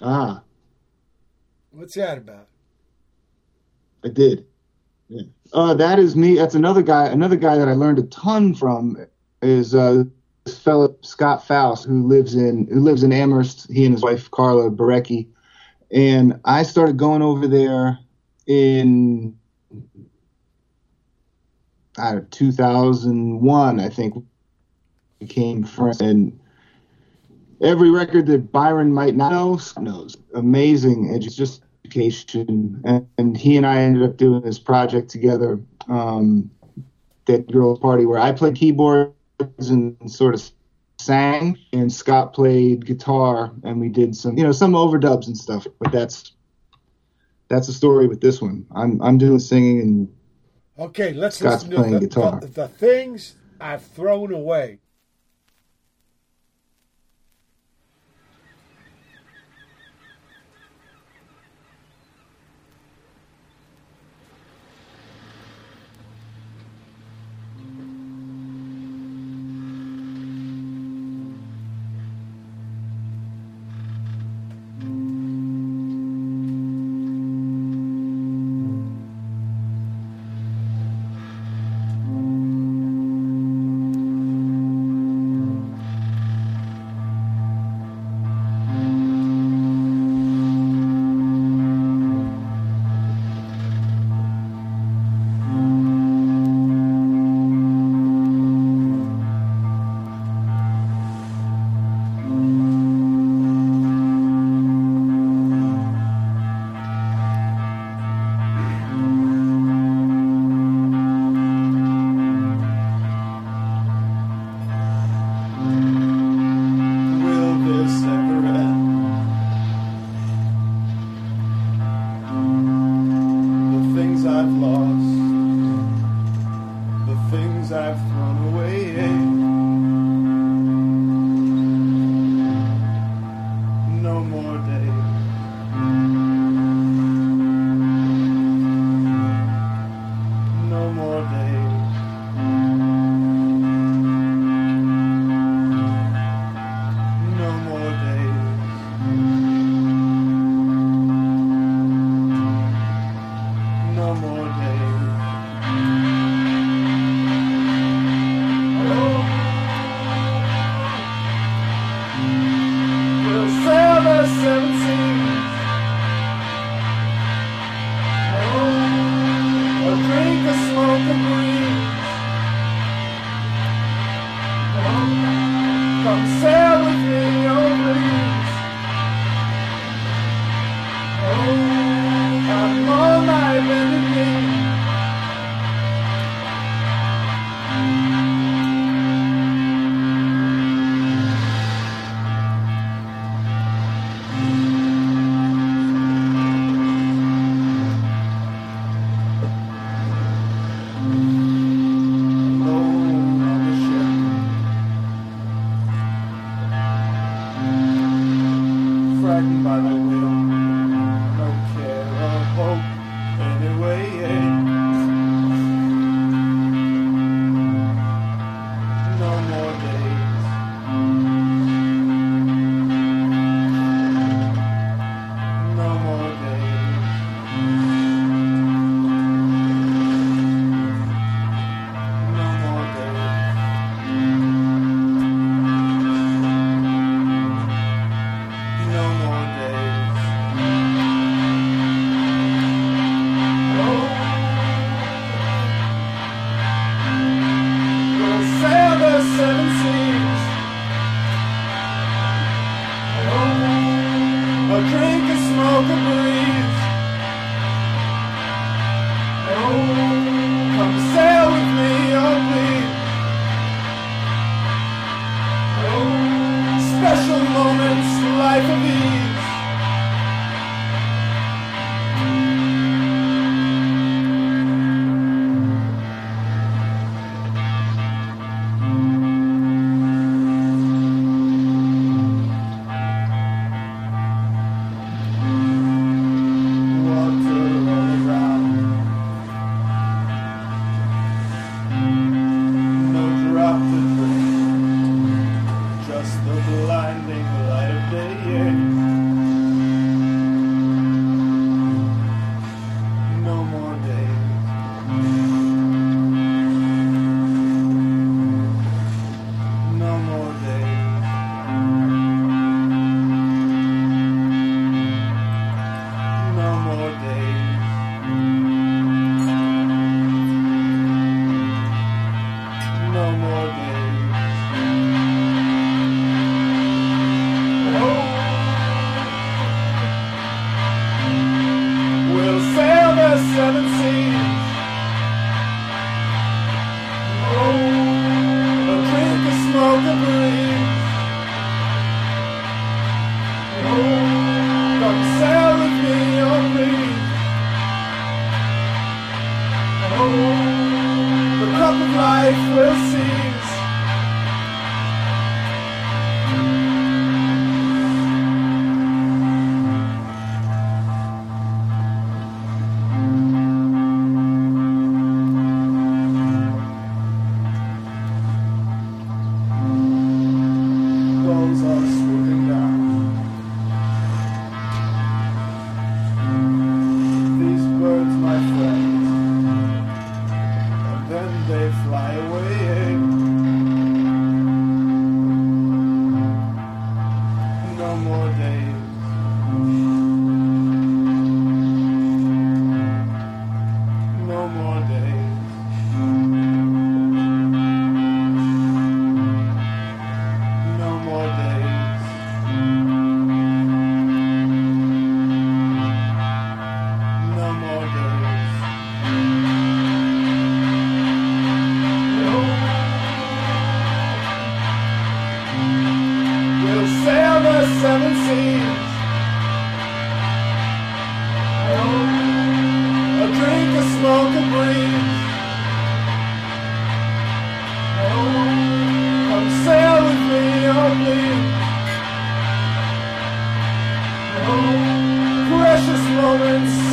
[0.00, 0.42] ah,
[1.70, 2.48] What's that about?
[4.04, 4.46] I did.
[5.08, 5.22] Yeah.
[5.52, 6.36] Uh, that is me.
[6.36, 7.06] That's another guy.
[7.06, 8.96] Another guy that I learned a ton from
[9.42, 10.04] is uh,
[10.44, 13.70] this fellow Scott Foust, who lives in who lives in Amherst.
[13.70, 15.28] He and his wife Karla Borecky,
[15.90, 17.98] and I started going over there
[18.46, 19.36] in
[21.98, 24.14] out of 2001, I think,
[25.18, 26.00] became friends.
[26.00, 26.38] And
[27.60, 30.16] every record that Byron might not know knows.
[30.34, 31.08] Amazing.
[31.08, 32.80] And it's just education.
[32.84, 36.50] And, and, he and I ended up doing this project together, um,
[37.24, 39.14] Dead Girls Party where I played keyboards
[39.58, 40.50] and sort of
[40.98, 45.66] sang, and Scott played guitar, and we did some, you know, some overdubs and stuff.
[45.78, 46.32] But that's
[47.48, 48.66] that's the story with this one.
[48.74, 50.14] I'm I'm doing singing and
[50.78, 51.12] okay.
[51.12, 52.40] Let's Scott's listen to playing the, guitar.
[52.40, 54.80] The, the things I've thrown away.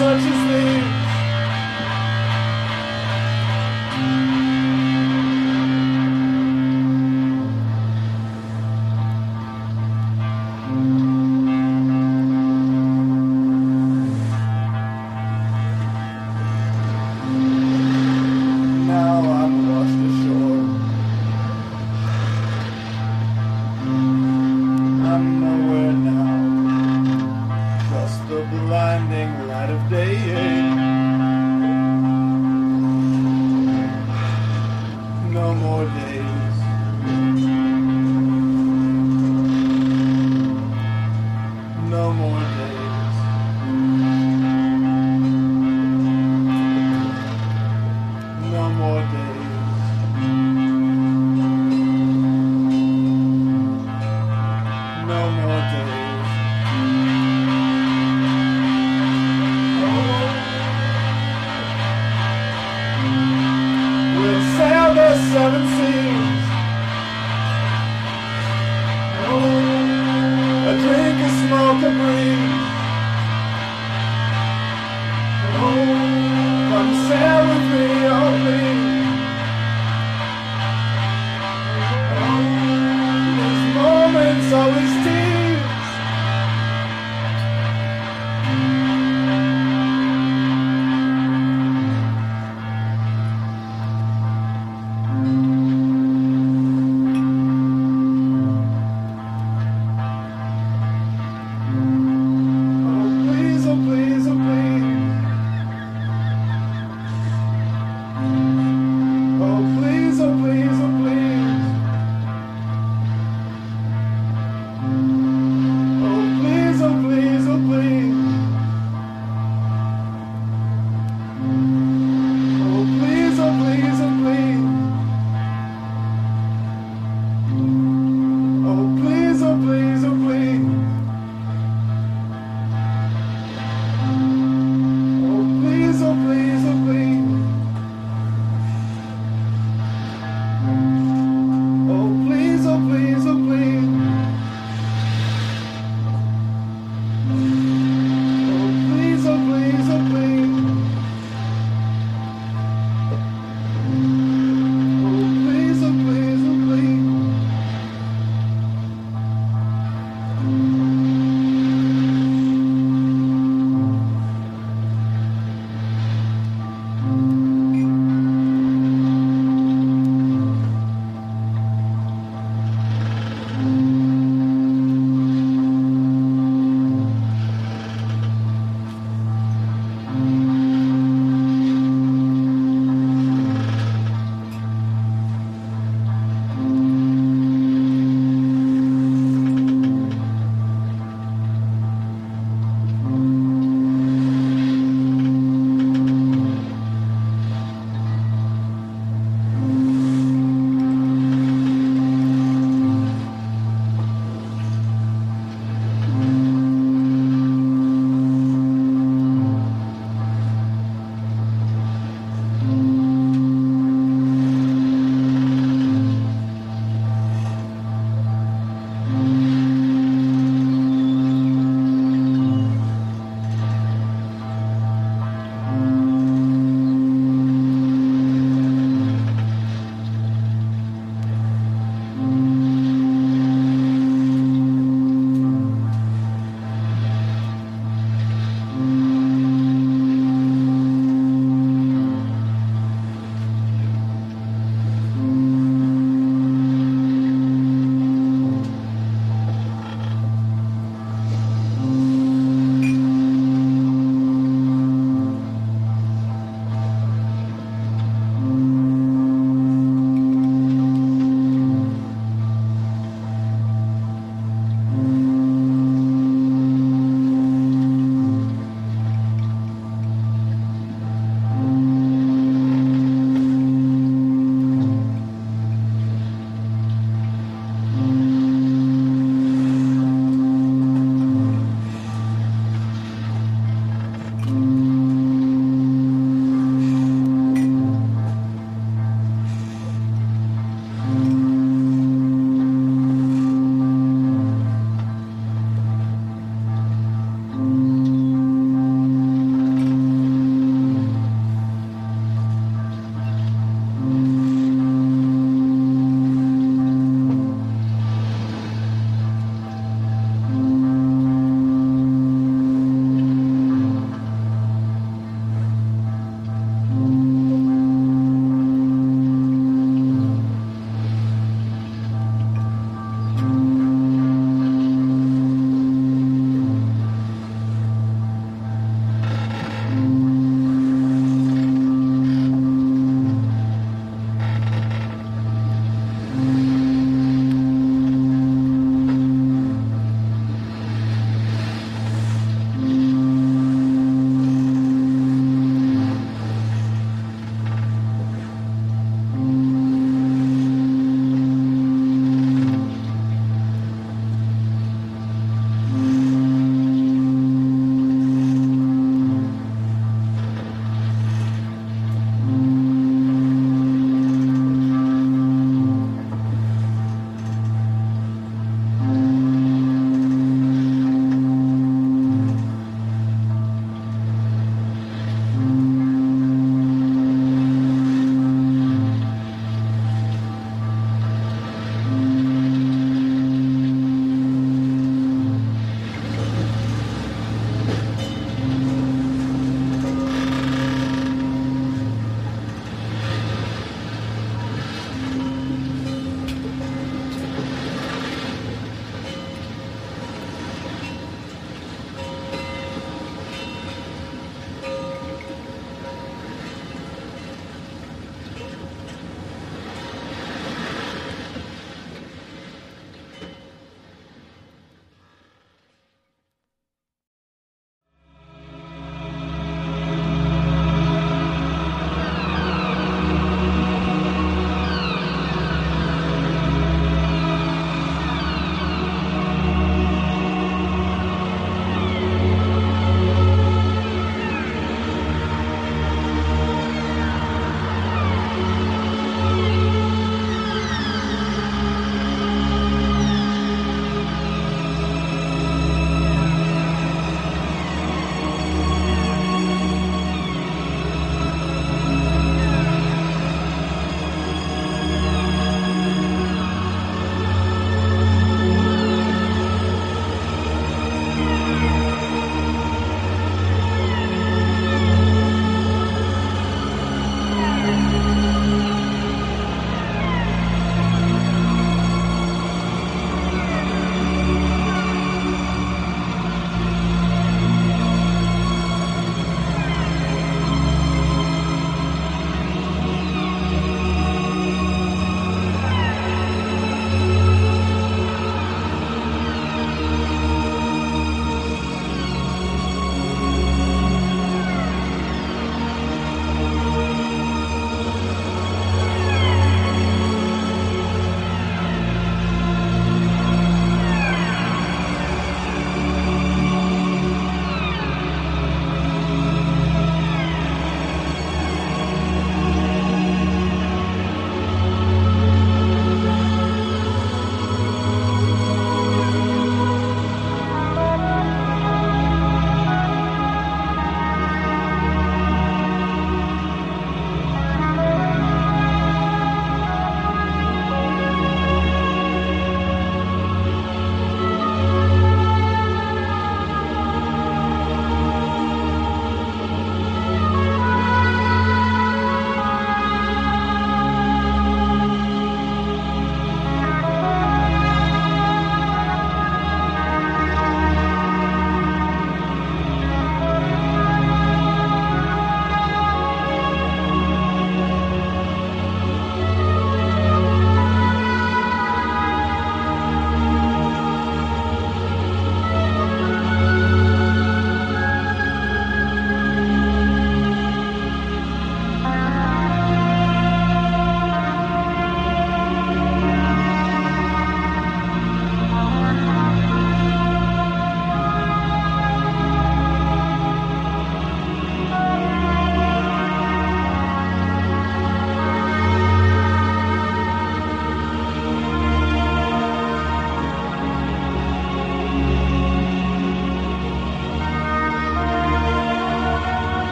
[0.00, 0.79] Moments such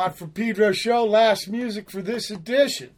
[0.00, 2.88] Watt from Pedro show, last music for this edition.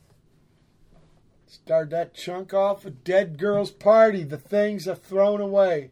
[1.49, 5.91] Start that chunk off with Dead Girls Party, The Things I've Thrown Away.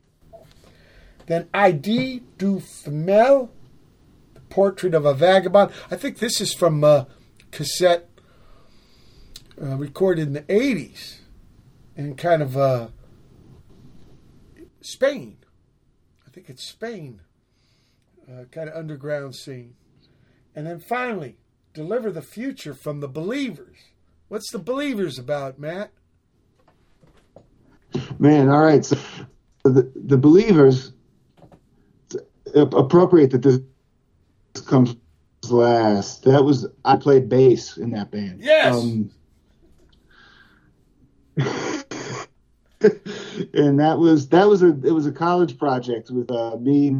[1.27, 3.49] Then Idee du Femelle,
[4.35, 5.73] The Portrait of a Vagabond.
[5.91, 7.09] I think this is from a
[7.51, 8.09] cassette
[9.61, 11.23] uh, recorded in the 80s
[11.97, 12.87] in kind of uh,
[14.81, 15.39] Spain.
[16.25, 17.23] I think it's Spain,
[18.31, 19.75] uh, kind of underground scene.
[20.55, 21.37] And then finally,
[21.75, 23.77] Deliver the Future from the Believers.
[24.29, 25.93] What's the Believers about, Matt?
[28.19, 28.85] Man, all right.
[28.85, 28.97] So
[29.65, 30.93] the, the believers,
[32.11, 33.61] it's appropriate that this
[34.67, 34.97] comes
[35.49, 36.25] last?
[36.25, 38.41] That was I played bass in that band.
[38.41, 38.75] Yes.
[38.75, 39.11] Um,
[43.55, 46.99] and that was that was a it was a college project with uh, me,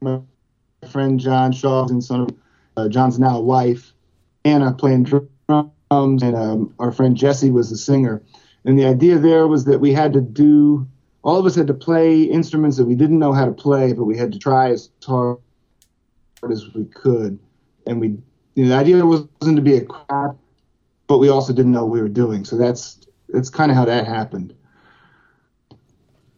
[0.00, 0.20] my
[0.90, 2.30] friend John Shaw, and son of
[2.76, 3.92] uh, John's now wife,
[4.44, 8.22] Anna playing drums, and um, our friend Jesse was the singer.
[8.64, 10.86] And the idea there was that we had to do
[11.24, 14.04] all of us had to play instruments that we didn't know how to play, but
[14.04, 15.38] we had to try as hard
[16.50, 17.38] as we could.
[17.86, 18.18] And we,
[18.54, 20.36] you know, the idea wasn't to be a crap,
[21.06, 22.44] but we also didn't know what we were doing.
[22.44, 24.54] So that's that's kind of how that happened.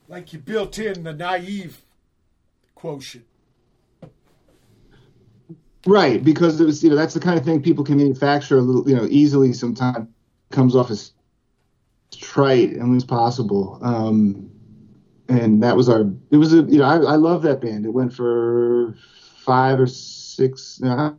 [0.08, 1.82] Like you built in the naive
[2.76, 3.26] quotient.
[5.86, 8.62] Right, because it was you know that's the kind of thing people can manufacture a
[8.62, 9.52] little you know easily.
[9.52, 10.08] Sometimes
[10.50, 11.12] comes off as
[12.10, 13.78] trite and as possible.
[13.82, 14.50] Um,
[15.28, 16.04] and that was our.
[16.30, 17.84] It was a you know I, I love that band.
[17.84, 18.96] It went for
[19.38, 21.16] five or six, no,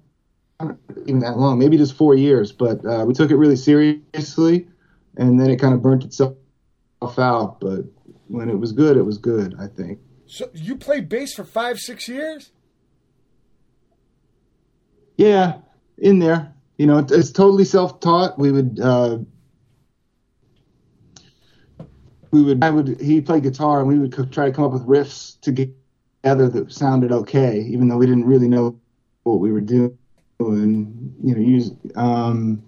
[0.59, 2.51] not even that long, maybe just four years.
[2.51, 4.67] But uh, we took it really seriously,
[5.15, 6.35] and then it kind of burnt itself
[7.17, 7.59] out.
[7.61, 7.85] But
[8.27, 9.55] when it was good, it was good.
[9.59, 9.99] I think.
[10.25, 12.51] So you played bass for five, six years?
[15.17, 15.57] Yeah,
[15.97, 16.53] in there.
[16.77, 18.37] You know, it's, totally self-taught.
[18.37, 19.17] We would, uh,
[22.31, 24.71] we would, I would, he played guitar and we would co- try to come up
[24.71, 28.79] with riffs together that sounded okay, even though we didn't really know
[29.23, 29.97] what we were doing.
[30.39, 32.63] You know, use, um,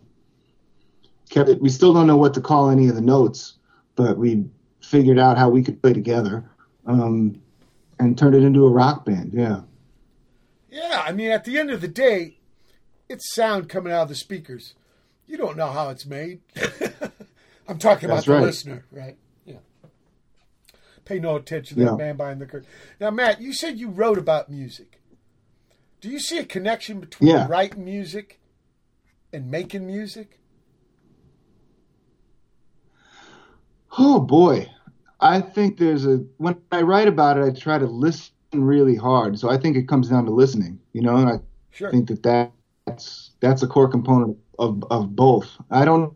[1.29, 3.59] kept it, we still don't know what to call any of the notes,
[3.95, 4.45] but we
[4.81, 6.49] figured out how we could play together,
[6.87, 7.39] um,
[7.99, 9.33] and turned it into a rock band.
[9.35, 9.61] Yeah.
[10.71, 12.38] Yeah, I mean, at the end of the day,
[13.09, 14.75] it's sound coming out of the speakers.
[15.27, 16.39] You don't know how it's made.
[17.67, 18.41] I'm talking about That's the right.
[18.43, 19.17] listener, right?
[19.45, 19.57] Yeah.
[21.05, 21.89] Pay no attention to Yeah.
[21.91, 22.67] that man behind the curtain.
[22.99, 25.01] Now, Matt, you said you wrote about music.
[26.01, 27.47] Do you see a connection between Yeah.
[27.47, 28.39] writing music
[29.33, 30.39] and making music?
[33.97, 34.69] Oh boy,
[35.19, 39.39] I think there's a when I write about it, I try to listen really hard.
[39.39, 41.17] So I think it comes down to listening, you know.
[41.17, 41.39] And I
[41.71, 41.91] Sure.
[41.91, 42.51] think that that
[42.89, 45.49] that's that's a core component of of both.
[45.69, 46.13] I don't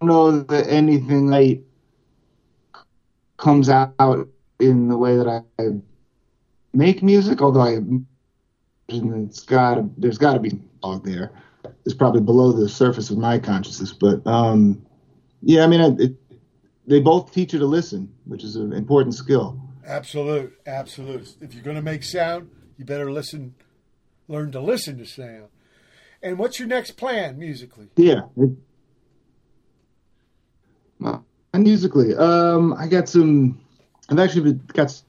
[0.00, 1.62] know that anything like
[3.36, 4.28] comes out
[4.60, 5.64] in the way that I,
[6.72, 7.78] make music, although I
[8.88, 11.32] it's got there's got to be dog there.
[11.84, 14.84] It's probably below the surface of my consciousness, but um,
[15.42, 16.14] yeah, I mean, it,
[16.86, 19.60] they both teach you to listen, which is an important skill.
[19.84, 21.34] Absolute, absolute.
[21.40, 23.54] If you're going to make sound, you better listen,
[24.28, 25.48] learn to listen to sound.
[26.22, 27.88] And what's your next plan musically?
[27.96, 28.22] Yeah.
[30.98, 33.60] Well, and musically, um, I got some.
[34.08, 35.04] I've actually got some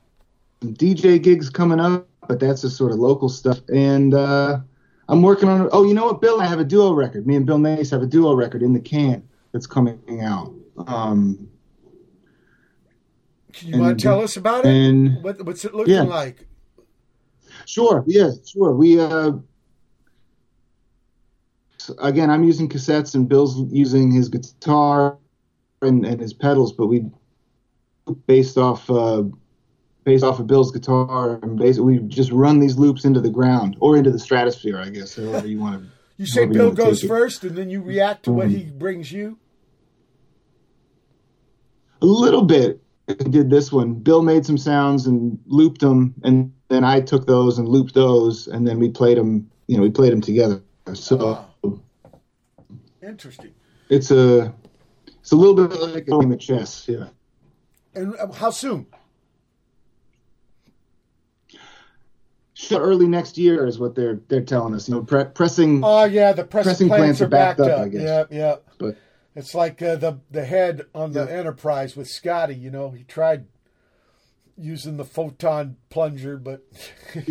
[0.73, 3.59] DJ gigs coming up, but that's just sort of local stuff.
[3.73, 4.59] And uh,
[5.07, 5.69] I'm working on.
[5.71, 6.41] Oh, you know what, Bill?
[6.41, 7.25] I have a duo record.
[7.25, 10.53] Me and Bill Nace have a duo record in the can that's coming out.
[10.87, 11.49] Um,
[13.53, 14.69] Can you want to tell us about it?
[14.75, 16.03] and- What, what's it looking Yeah.
[16.03, 16.45] like?
[17.65, 18.03] Sure.
[18.05, 18.29] Yeah.
[18.45, 18.73] Sure.
[18.73, 19.31] We uh,
[21.99, 25.17] again, I'm using cassettes and Bill's using his guitar
[25.81, 27.05] and, and his pedals, but we
[28.25, 29.23] based off uh,
[30.03, 33.75] based off of Bill's guitar and basically we just run these loops into the ground
[33.79, 35.89] or into the stratosphere, I guess, however you want to.
[36.17, 39.11] You say however you Bill goes first, and then you react to what he brings
[39.11, 39.37] you.
[42.01, 42.81] A little bit.
[43.09, 43.93] I did this one.
[43.95, 48.47] Bill made some sounds and looped them, and then I took those and looped those,
[48.47, 49.49] and then we played them.
[49.67, 50.61] You know, we played them together.
[50.93, 51.46] So
[53.07, 53.53] Interesting.
[53.89, 54.53] it's a
[55.19, 56.87] it's a little bit like a game of chess.
[56.87, 57.07] Yeah.
[57.95, 58.85] And uh, how soon?
[62.53, 64.89] Sure, early next year is what they're they're telling us.
[64.89, 65.81] You know, pre- pressing.
[65.83, 67.85] Oh yeah, the press Pressing plants, plants are are backed backed up, up.
[67.85, 68.01] I guess.
[68.01, 68.55] Yeah, yeah.
[68.79, 68.97] But
[69.35, 71.37] It's like uh, the the head on the Yeah.
[71.37, 72.55] Enterprise with Scotty.
[72.55, 73.45] You know, he tried
[74.57, 76.63] using the photon plunger, but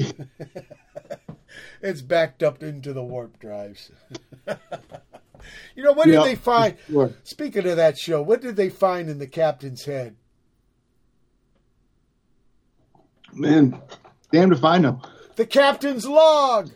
[1.82, 3.90] it's backed up into the warp drives.
[5.74, 6.76] you know, what Yeah, did they find?
[6.88, 7.12] sure.
[7.24, 10.16] Speaking of that show, what did they find in the captain's head?
[13.32, 13.80] man,
[14.32, 15.00] damn to find them.
[15.36, 16.70] The captain's log.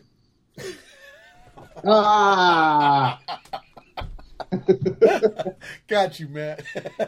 [1.86, 3.18] Ah,
[5.89, 6.62] Got you, Matt.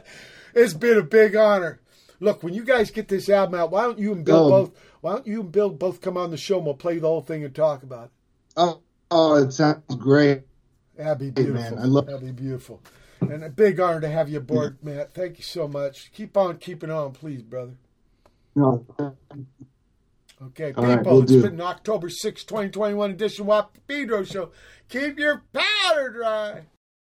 [0.55, 1.81] it's been a big honor.
[2.21, 4.49] Look, when you guys get this album out, why don't you and Bill Oh.
[4.51, 4.71] both?
[5.03, 7.21] Why don't you and Bill both come on the show and we'll play the whole
[7.21, 8.11] thing and talk about it?
[8.57, 10.43] oh, oh, it sounds great.
[10.97, 11.77] That'd be Hey, beautiful.
[11.77, 12.81] man, I love- That'd be beautiful.
[13.21, 15.15] And a big honor to have you aboard, Matt.
[15.15, 16.11] Thank you so much.
[16.13, 17.75] Keep on keeping on, please, brother.
[18.55, 18.85] No,
[20.43, 21.43] Okay, All right, people, will it's do.
[21.43, 24.51] been October 6, 2021 edition Wap Pedro show.
[24.89, 26.63] Keep your powder dry.